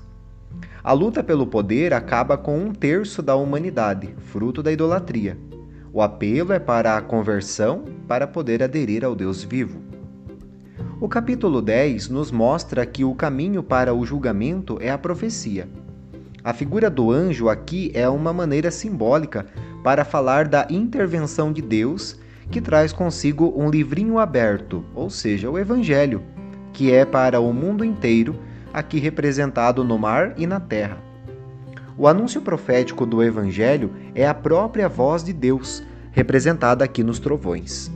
A 0.83 0.93
luta 0.93 1.25
pelo 1.25 1.49
poder 1.49 1.93
acaba 1.93 2.39
com 2.39 2.57
um 2.57 2.73
terço 2.73 3.21
da 3.21 3.35
humanidade, 3.35 4.15
fruto 4.19 4.62
da 4.62 4.71
idolatria. 4.71 5.37
O 5.93 6.01
apelo 6.01 6.53
é 6.53 6.61
para 6.61 6.97
a 6.97 7.03
conversão 7.03 7.85
para 8.07 8.29
poder 8.29 8.62
aderir 8.62 9.05
ao 9.05 9.17
Deus 9.17 9.43
vivo. 9.43 9.81
O 11.01 11.09
capítulo 11.09 11.61
10 11.61 12.09
nos 12.09 12.31
mostra 12.31 12.87
que 12.87 13.05
o 13.05 13.15
caminho 13.15 13.62
para 13.62 13.93
o 13.93 14.07
julgamento 14.07 14.79
é 14.81 14.91
a 14.91 14.97
profecia. 14.97 15.69
A 16.45 16.55
figura 16.55 16.89
do 16.89 17.11
anjo 17.11 17.49
aqui 17.49 17.91
é 17.93 18.09
uma 18.09 18.33
maneira 18.33 18.71
simbólica 18.71 19.47
para 19.83 20.05
falar 20.05 20.47
da 20.47 20.67
intervenção 20.71 21.53
de 21.53 21.61
Deus 21.61 22.17
que 22.51 22.61
traz 22.61 22.93
consigo 22.93 23.53
um 23.57 23.69
livrinho 23.69 24.19
aberto, 24.19 24.85
ou 24.95 25.11
seja, 25.11 25.51
o 25.51 25.59
Evangelho, 25.59 26.23
que 26.73 26.93
é 26.93 27.05
para 27.05 27.41
o 27.41 27.53
mundo 27.53 27.85
inteiro, 27.85 28.37
aqui 28.73 28.99
representado 28.99 29.83
no 29.83 29.99
mar 29.99 30.35
e 30.37 30.47
na 30.47 30.61
terra. 30.61 30.99
O 31.99 32.07
anúncio 32.07 32.43
profético 32.43 33.07
do 33.07 33.23
Evangelho 33.23 33.91
é 34.15 34.27
a 34.27 34.35
própria 34.35 34.89
voz 34.89 35.25
de 35.25 35.33
Deus, 35.33 35.83
representada 36.13 36.85
aqui 36.85 37.03
nos 37.03 37.19
trovões. 37.19 37.91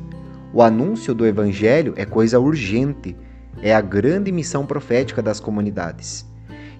O 0.52 0.62
anúncio 0.62 1.14
do 1.14 1.26
Evangelho 1.26 1.92
é 1.96 2.04
coisa 2.04 2.40
urgente, 2.40 3.14
é 3.62 3.74
a 3.74 3.80
grande 3.80 4.32
missão 4.32 4.64
profética 4.64 5.22
das 5.22 5.38
comunidades. 5.38 6.26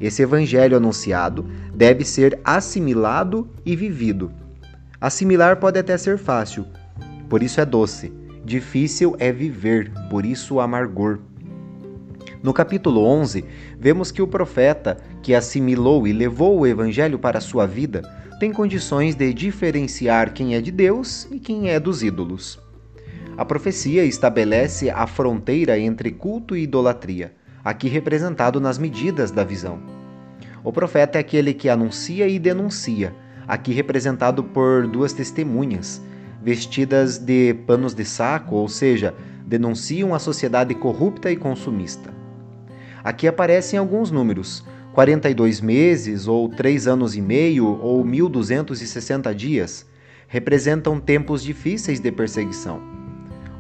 Esse 0.01 0.23
Evangelho 0.23 0.79
anunciado 0.79 1.45
deve 1.75 2.05
ser 2.05 2.41
assimilado 2.43 3.49
e 3.67 3.77
vivido. 3.77 4.33
Assimilar 4.99 5.57
pode 5.57 5.79
até 5.79 5.97
ser 5.99 6.17
fácil, 6.17 6.65
por 7.31 7.45
isso 7.45 7.61
é 7.61 7.65
doce. 7.65 8.13
Difícil 8.45 9.15
é 9.21 9.31
viver, 9.31 9.93
por 10.11 10.27
isso 10.27 10.57
o 10.57 10.61
amargor. 10.61 11.21
No 12.43 12.53
capítulo 12.53 13.05
11, 13.05 13.45
vemos 13.79 14.11
que 14.11 14.21
o 14.21 14.27
profeta, 14.27 14.97
que 15.23 15.33
assimilou 15.33 16.09
e 16.09 16.13
levou 16.13 16.59
o 16.59 16.67
evangelho 16.67 17.21
para 17.21 17.39
a 17.39 17.41
sua 17.41 17.67
vida, 17.67 18.03
tem 18.41 18.53
condições 18.53 19.15
de 19.15 19.33
diferenciar 19.33 20.33
quem 20.33 20.57
é 20.57 20.61
de 20.61 20.73
Deus 20.73 21.29
e 21.31 21.39
quem 21.39 21.71
é 21.71 21.79
dos 21.79 22.03
ídolos. 22.03 22.59
A 23.37 23.45
profecia 23.45 24.05
estabelece 24.05 24.91
a 24.91 25.07
fronteira 25.07 25.79
entre 25.79 26.11
culto 26.11 26.57
e 26.57 26.65
idolatria, 26.65 27.33
aqui 27.65 27.89
representado 27.89 28.61
nas 28.61 28.77
medidas 28.77 29.31
da 29.31 29.45
visão. 29.45 29.79
O 30.65 30.73
profeta 30.73 31.19
é 31.19 31.21
aquele 31.21 31.55
que 31.55 31.69
anuncia 31.69 32.27
e 32.27 32.39
denuncia, 32.39 33.15
aqui 33.47 33.73
representado 33.73 34.43
por 34.43 34.89
duas 34.89 35.13
testemunhas, 35.13 36.03
vestidas 36.43 37.19
de 37.19 37.55
panos 37.67 37.95
de 37.95 38.05
saco, 38.05 38.57
ou 38.57 38.69
seja, 38.69 39.15
denunciam 39.47 40.15
a 40.15 40.19
sociedade 40.19 40.75
corrupta 40.75 41.31
e 41.31 41.37
consumista. 41.37 42.11
Aqui 43.03 43.27
aparecem 43.27 43.79
alguns 43.79 44.11
números: 44.11 44.65
42 44.93 45.61
meses, 45.61 46.27
ou 46.27 46.49
3 46.49 46.87
anos 46.87 47.17
e 47.17 47.21
meio, 47.21 47.67
ou 47.67 48.05
1260 48.05 49.35
dias, 49.35 49.87
representam 50.29 51.01
tempos 51.01 51.43
difíceis 51.43 52.01
de 52.01 52.13
perseguição. 52.13 52.81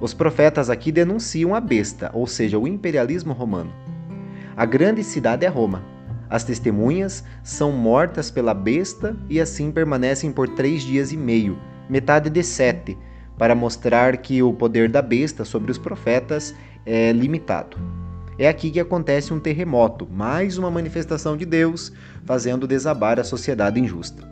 Os 0.00 0.14
profetas 0.14 0.70
aqui 0.70 0.90
denunciam 0.90 1.54
a 1.54 1.60
besta, 1.60 2.10
ou 2.14 2.26
seja, 2.26 2.58
o 2.58 2.66
imperialismo 2.66 3.32
romano. 3.32 3.72
A 4.56 4.64
grande 4.64 5.04
cidade 5.04 5.44
é 5.44 5.48
Roma. 5.48 5.82
As 6.28 6.44
testemunhas 6.44 7.24
são 7.42 7.72
mortas 7.72 8.30
pela 8.30 8.54
besta 8.54 9.16
e 9.28 9.40
assim 9.40 9.70
permanecem 9.70 10.30
por 10.30 10.48
três 10.48 10.82
dias 10.82 11.12
e 11.12 11.16
meio, 11.16 11.58
metade 11.90 12.30
de 12.30 12.42
sete, 12.42 12.96
para 13.36 13.54
mostrar 13.54 14.16
que 14.18 14.42
o 14.42 14.52
poder 14.52 14.88
da 14.88 15.02
besta 15.02 15.44
sobre 15.44 15.72
os 15.72 15.78
profetas 15.78 16.54
é 16.86 17.10
limitado. 17.10 17.76
É 18.38 18.48
aqui 18.48 18.70
que 18.70 18.80
acontece 18.80 19.34
um 19.34 19.40
terremoto, 19.40 20.08
mais 20.10 20.56
uma 20.56 20.70
manifestação 20.70 21.36
de 21.36 21.44
Deus, 21.44 21.92
fazendo 22.24 22.66
desabar 22.66 23.18
a 23.18 23.24
sociedade 23.24 23.80
injusta. 23.80 24.22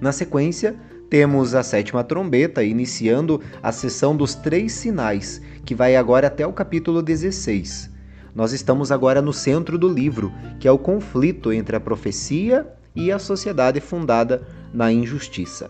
Na 0.00 0.12
sequência, 0.12 0.76
temos 1.08 1.54
a 1.54 1.62
sétima 1.62 2.04
trombeta 2.04 2.62
iniciando 2.62 3.40
a 3.62 3.72
sessão 3.72 4.14
dos 4.16 4.34
três 4.34 4.72
sinais, 4.72 5.40
que 5.64 5.74
vai 5.74 5.96
agora 5.96 6.28
até 6.28 6.46
o 6.46 6.52
capítulo 6.52 7.02
16. 7.02 7.90
Nós 8.34 8.52
estamos 8.52 8.92
agora 8.92 9.20
no 9.20 9.32
centro 9.32 9.76
do 9.76 9.88
livro, 9.88 10.32
que 10.60 10.68
é 10.68 10.70
o 10.70 10.78
conflito 10.78 11.52
entre 11.52 11.74
a 11.74 11.80
profecia 11.80 12.66
e 12.94 13.10
a 13.10 13.18
sociedade 13.18 13.80
fundada 13.80 14.46
na 14.72 14.92
injustiça. 14.92 15.68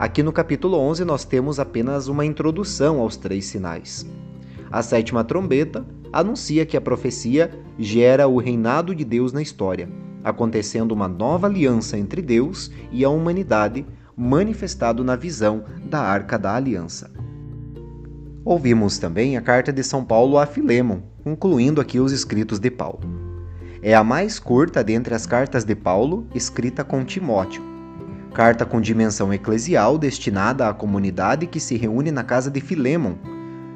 Aqui 0.00 0.22
no 0.22 0.32
capítulo 0.32 0.78
11 0.78 1.04
nós 1.04 1.26
temos 1.26 1.60
apenas 1.60 2.08
uma 2.08 2.24
introdução 2.24 3.00
aos 3.00 3.18
três 3.18 3.44
sinais. 3.44 4.06
A 4.72 4.82
sétima 4.82 5.22
trombeta 5.22 5.84
anuncia 6.10 6.64
que 6.64 6.74
a 6.74 6.80
profecia 6.80 7.50
gera 7.78 8.26
o 8.26 8.38
reinado 8.38 8.94
de 8.94 9.04
Deus 9.04 9.30
na 9.30 9.42
história, 9.42 9.90
acontecendo 10.24 10.92
uma 10.92 11.06
nova 11.06 11.48
aliança 11.48 11.98
entre 11.98 12.22
Deus 12.22 12.70
e 12.90 13.04
a 13.04 13.10
humanidade 13.10 13.84
manifestado 14.16 15.04
na 15.04 15.16
visão 15.16 15.64
da 15.84 16.00
Arca 16.00 16.38
da 16.38 16.56
Aliança. 16.56 17.10
Ouvimos 18.42 18.98
também 18.98 19.36
a 19.36 19.42
carta 19.42 19.70
de 19.70 19.84
São 19.84 20.02
Paulo 20.02 20.38
a 20.38 20.46
Filemon, 20.46 21.00
concluindo 21.22 21.78
aqui 21.78 22.00
os 22.00 22.10
escritos 22.10 22.58
de 22.58 22.70
Paulo. 22.70 23.00
É 23.82 23.94
a 23.94 24.02
mais 24.02 24.38
curta 24.38 24.82
dentre 24.82 25.14
as 25.14 25.26
cartas 25.26 25.62
de 25.62 25.74
Paulo 25.74 26.26
escrita 26.34 26.82
com 26.82 27.04
Timóteo. 27.04 27.69
Carta 28.32 28.64
com 28.64 28.80
dimensão 28.80 29.34
eclesial 29.34 29.98
destinada 29.98 30.68
à 30.68 30.72
comunidade 30.72 31.48
que 31.48 31.58
se 31.58 31.76
reúne 31.76 32.12
na 32.12 32.22
casa 32.22 32.48
de 32.48 32.60
Filemon, 32.60 33.14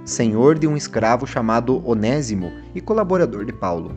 senhor 0.04 0.56
de 0.56 0.68
um 0.68 0.76
escravo 0.76 1.26
chamado 1.26 1.82
Onésimo 1.84 2.52
e 2.72 2.80
colaborador 2.80 3.44
de 3.44 3.52
Paulo. 3.52 3.92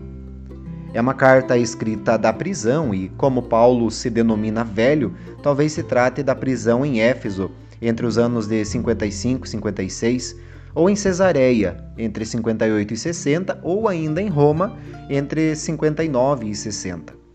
É 0.96 1.00
uma 1.00 1.13
carta 1.13 1.56
escrita 1.58 2.17
da 2.17 2.34
prisão 2.34 2.91
e, 2.91 3.10
como 3.10 3.43
Paulo 3.43 3.91
se 3.91 4.10
denomina 4.10 4.63
velho, 4.63 5.13
talvez 5.43 5.74
se 5.74 5.84
trate 5.84 6.24
da 6.24 6.34
prisão 6.34 6.84
em 6.84 7.02
Éfeso 7.02 7.52
entre 7.80 8.08
os 8.08 8.17
anos 8.17 8.48
de 8.48 8.65
55 8.65 9.46
e 9.46 9.50
56, 9.50 10.36
ou 10.74 10.89
em 10.89 10.96
Cesareia 10.96 11.78
entre 12.00 12.26
58 12.26 12.93
e 12.96 12.98
60, 12.98 13.60
ou 13.62 13.88
ainda 13.88 14.20
em 14.20 14.28
Roma 14.28 14.76
entre 15.08 15.56
59 15.56 16.50
e 16.50 16.56
60. 16.56 17.27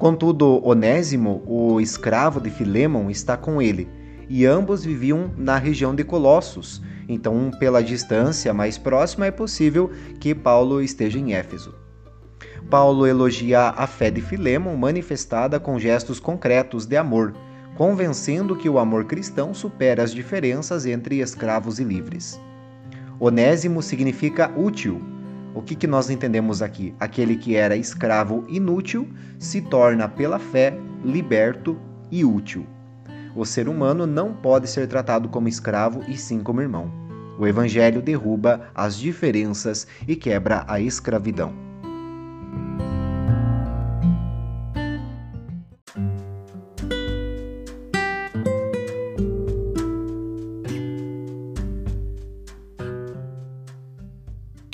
Contudo, 0.00 0.66
Onésimo, 0.66 1.42
o 1.46 1.78
escravo 1.78 2.40
de 2.40 2.48
Filemon, 2.48 3.10
está 3.10 3.36
com 3.36 3.60
ele, 3.60 3.86
e 4.30 4.46
ambos 4.46 4.82
viviam 4.82 5.30
na 5.36 5.58
região 5.58 5.94
de 5.94 6.02
Colossos, 6.02 6.80
então, 7.06 7.50
pela 7.58 7.82
distância 7.82 8.54
mais 8.54 8.78
próxima, 8.78 9.26
é 9.26 9.30
possível 9.30 9.90
que 10.18 10.34
Paulo 10.34 10.80
esteja 10.80 11.18
em 11.18 11.34
Éfeso. 11.34 11.74
Paulo 12.70 13.06
elogia 13.06 13.74
a 13.76 13.86
fé 13.86 14.10
de 14.10 14.22
Filemon 14.22 14.74
manifestada 14.74 15.60
com 15.60 15.78
gestos 15.78 16.18
concretos 16.18 16.86
de 16.86 16.96
amor, 16.96 17.34
convencendo 17.76 18.56
que 18.56 18.70
o 18.70 18.78
amor 18.78 19.04
cristão 19.04 19.52
supera 19.52 20.02
as 20.02 20.14
diferenças 20.14 20.86
entre 20.86 21.20
escravos 21.20 21.78
e 21.78 21.84
livres. 21.84 22.40
Onésimo 23.18 23.82
significa 23.82 24.50
útil. 24.56 25.02
O 25.54 25.62
que, 25.62 25.74
que 25.74 25.86
nós 25.86 26.10
entendemos 26.10 26.62
aqui? 26.62 26.94
Aquele 27.00 27.36
que 27.36 27.56
era 27.56 27.76
escravo 27.76 28.44
inútil 28.48 29.08
se 29.38 29.60
torna, 29.60 30.08
pela 30.08 30.38
fé, 30.38 30.78
liberto 31.04 31.76
e 32.10 32.24
útil. 32.24 32.66
O 33.34 33.44
ser 33.44 33.68
humano 33.68 34.06
não 34.06 34.32
pode 34.32 34.68
ser 34.68 34.86
tratado 34.86 35.28
como 35.28 35.48
escravo 35.48 36.02
e 36.08 36.16
sim 36.16 36.40
como 36.40 36.60
irmão. 36.60 36.90
O 37.38 37.46
Evangelho 37.46 38.02
derruba 38.02 38.68
as 38.74 38.96
diferenças 38.96 39.86
e 40.06 40.14
quebra 40.14 40.64
a 40.68 40.80
escravidão. 40.80 41.69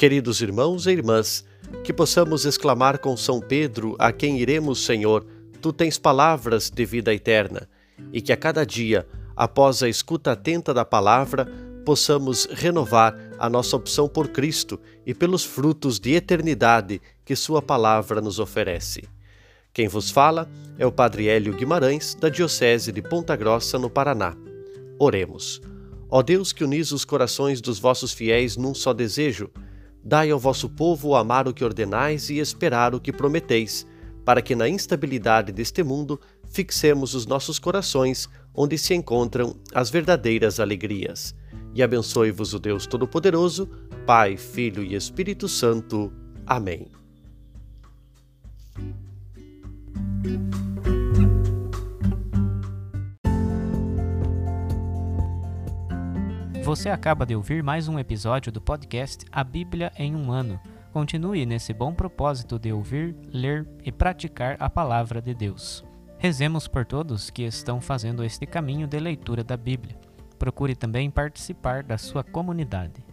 Queridos 0.06 0.40
irmãos 0.40 0.86
e 0.86 0.92
irmãs, 0.92 1.44
que 1.82 1.92
possamos 1.92 2.44
exclamar 2.44 2.98
com 2.98 3.16
São 3.16 3.40
Pedro, 3.40 3.96
a 3.98 4.12
quem 4.12 4.38
iremos, 4.38 4.84
Senhor, 4.84 5.26
tu 5.60 5.72
tens 5.72 5.98
palavras 5.98 6.70
de 6.70 6.84
vida 6.84 7.12
eterna, 7.12 7.68
e 8.12 8.22
que 8.22 8.32
a 8.32 8.36
cada 8.36 8.64
dia, 8.64 9.04
após 9.34 9.82
a 9.82 9.88
escuta 9.88 10.30
atenta 10.30 10.72
da 10.72 10.84
palavra, 10.84 11.44
possamos 11.84 12.44
renovar 12.52 13.18
a 13.36 13.50
nossa 13.50 13.74
opção 13.74 14.08
por 14.08 14.28
Cristo 14.28 14.78
e 15.04 15.12
pelos 15.12 15.42
frutos 15.42 15.98
de 15.98 16.14
eternidade 16.14 17.02
que 17.24 17.34
Sua 17.34 17.60
palavra 17.60 18.20
nos 18.20 18.38
oferece. 18.38 19.08
Quem 19.72 19.88
vos 19.88 20.08
fala 20.08 20.48
é 20.78 20.86
o 20.86 20.92
Padre 20.92 21.26
Hélio 21.26 21.52
Guimarães, 21.52 22.14
da 22.14 22.28
Diocese 22.28 22.92
de 22.92 23.02
Ponta 23.02 23.34
Grossa, 23.34 23.76
no 23.76 23.90
Paraná. 23.90 24.36
Oremos. 25.00 25.60
Ó 26.08 26.22
Deus 26.22 26.52
que 26.52 26.62
unis 26.62 26.92
os 26.92 27.04
corações 27.04 27.60
dos 27.60 27.80
vossos 27.80 28.12
fiéis 28.12 28.56
num 28.56 28.72
só 28.72 28.92
desejo, 28.92 29.50
Dai 30.08 30.30
ao 30.30 30.38
vosso 30.38 30.68
povo 30.68 31.16
amar 31.16 31.48
o 31.48 31.52
que 31.52 31.64
ordenais 31.64 32.30
e 32.30 32.38
esperar 32.38 32.94
o 32.94 33.00
que 33.00 33.12
prometeis, 33.12 33.84
para 34.24 34.40
que 34.40 34.54
na 34.54 34.68
instabilidade 34.68 35.50
deste 35.50 35.82
mundo 35.82 36.20
fixemos 36.44 37.12
os 37.12 37.26
nossos 37.26 37.58
corações 37.58 38.28
onde 38.54 38.78
se 38.78 38.94
encontram 38.94 39.56
as 39.74 39.90
verdadeiras 39.90 40.60
alegrias. 40.60 41.34
E 41.74 41.82
abençoe-vos 41.82 42.54
o 42.54 42.60
Deus 42.60 42.86
Todo-Poderoso, 42.86 43.68
Pai, 44.06 44.36
Filho 44.36 44.84
e 44.84 44.94
Espírito 44.94 45.48
Santo. 45.48 46.12
Amém. 46.46 46.86
Você 56.66 56.88
acaba 56.88 57.24
de 57.24 57.36
ouvir 57.36 57.62
mais 57.62 57.86
um 57.86 57.96
episódio 57.96 58.50
do 58.50 58.60
podcast 58.60 59.24
A 59.30 59.44
Bíblia 59.44 59.92
em 59.96 60.16
um 60.16 60.32
Ano. 60.32 60.58
Continue 60.92 61.46
nesse 61.46 61.72
bom 61.72 61.94
propósito 61.94 62.58
de 62.58 62.72
ouvir, 62.72 63.14
ler 63.32 63.68
e 63.84 63.92
praticar 63.92 64.56
a 64.58 64.68
palavra 64.68 65.22
de 65.22 65.32
Deus. 65.32 65.84
Rezemos 66.18 66.66
por 66.66 66.84
todos 66.84 67.30
que 67.30 67.44
estão 67.44 67.80
fazendo 67.80 68.24
este 68.24 68.46
caminho 68.46 68.88
de 68.88 68.98
leitura 68.98 69.44
da 69.44 69.56
Bíblia. 69.56 69.96
Procure 70.40 70.74
também 70.74 71.08
participar 71.08 71.84
da 71.84 71.96
sua 71.96 72.24
comunidade. 72.24 73.04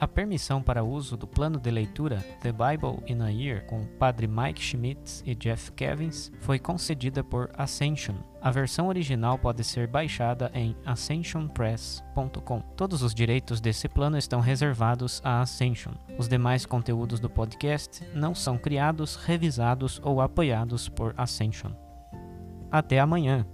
A 0.00 0.08
permissão 0.08 0.62
para 0.62 0.82
uso 0.82 1.18
do 1.18 1.26
plano 1.26 1.60
de 1.60 1.70
leitura 1.70 2.24
The 2.40 2.50
Bible 2.50 3.02
in 3.06 3.20
a 3.20 3.28
Year 3.28 3.66
com 3.66 3.84
Padre 3.98 4.26
Mike 4.26 4.62
Schmitz 4.62 5.22
e 5.26 5.34
Jeff 5.34 5.70
Kevins 5.72 6.32
foi 6.40 6.58
concedida 6.58 7.22
por 7.22 7.50
Ascension. 7.58 8.16
A 8.46 8.50
versão 8.52 8.86
original 8.86 9.36
pode 9.36 9.64
ser 9.64 9.88
baixada 9.88 10.52
em 10.54 10.76
ascensionpress.com. 10.86 12.60
Todos 12.76 13.02
os 13.02 13.12
direitos 13.12 13.60
desse 13.60 13.88
plano 13.88 14.16
estão 14.16 14.38
reservados 14.38 15.20
à 15.24 15.40
Ascension. 15.40 15.94
Os 16.16 16.28
demais 16.28 16.64
conteúdos 16.64 17.18
do 17.18 17.28
podcast 17.28 18.08
não 18.14 18.36
são 18.36 18.56
criados, 18.56 19.16
revisados 19.16 20.00
ou 20.00 20.20
apoiados 20.20 20.88
por 20.88 21.12
Ascension. 21.16 21.72
Até 22.70 23.00
amanhã! 23.00 23.44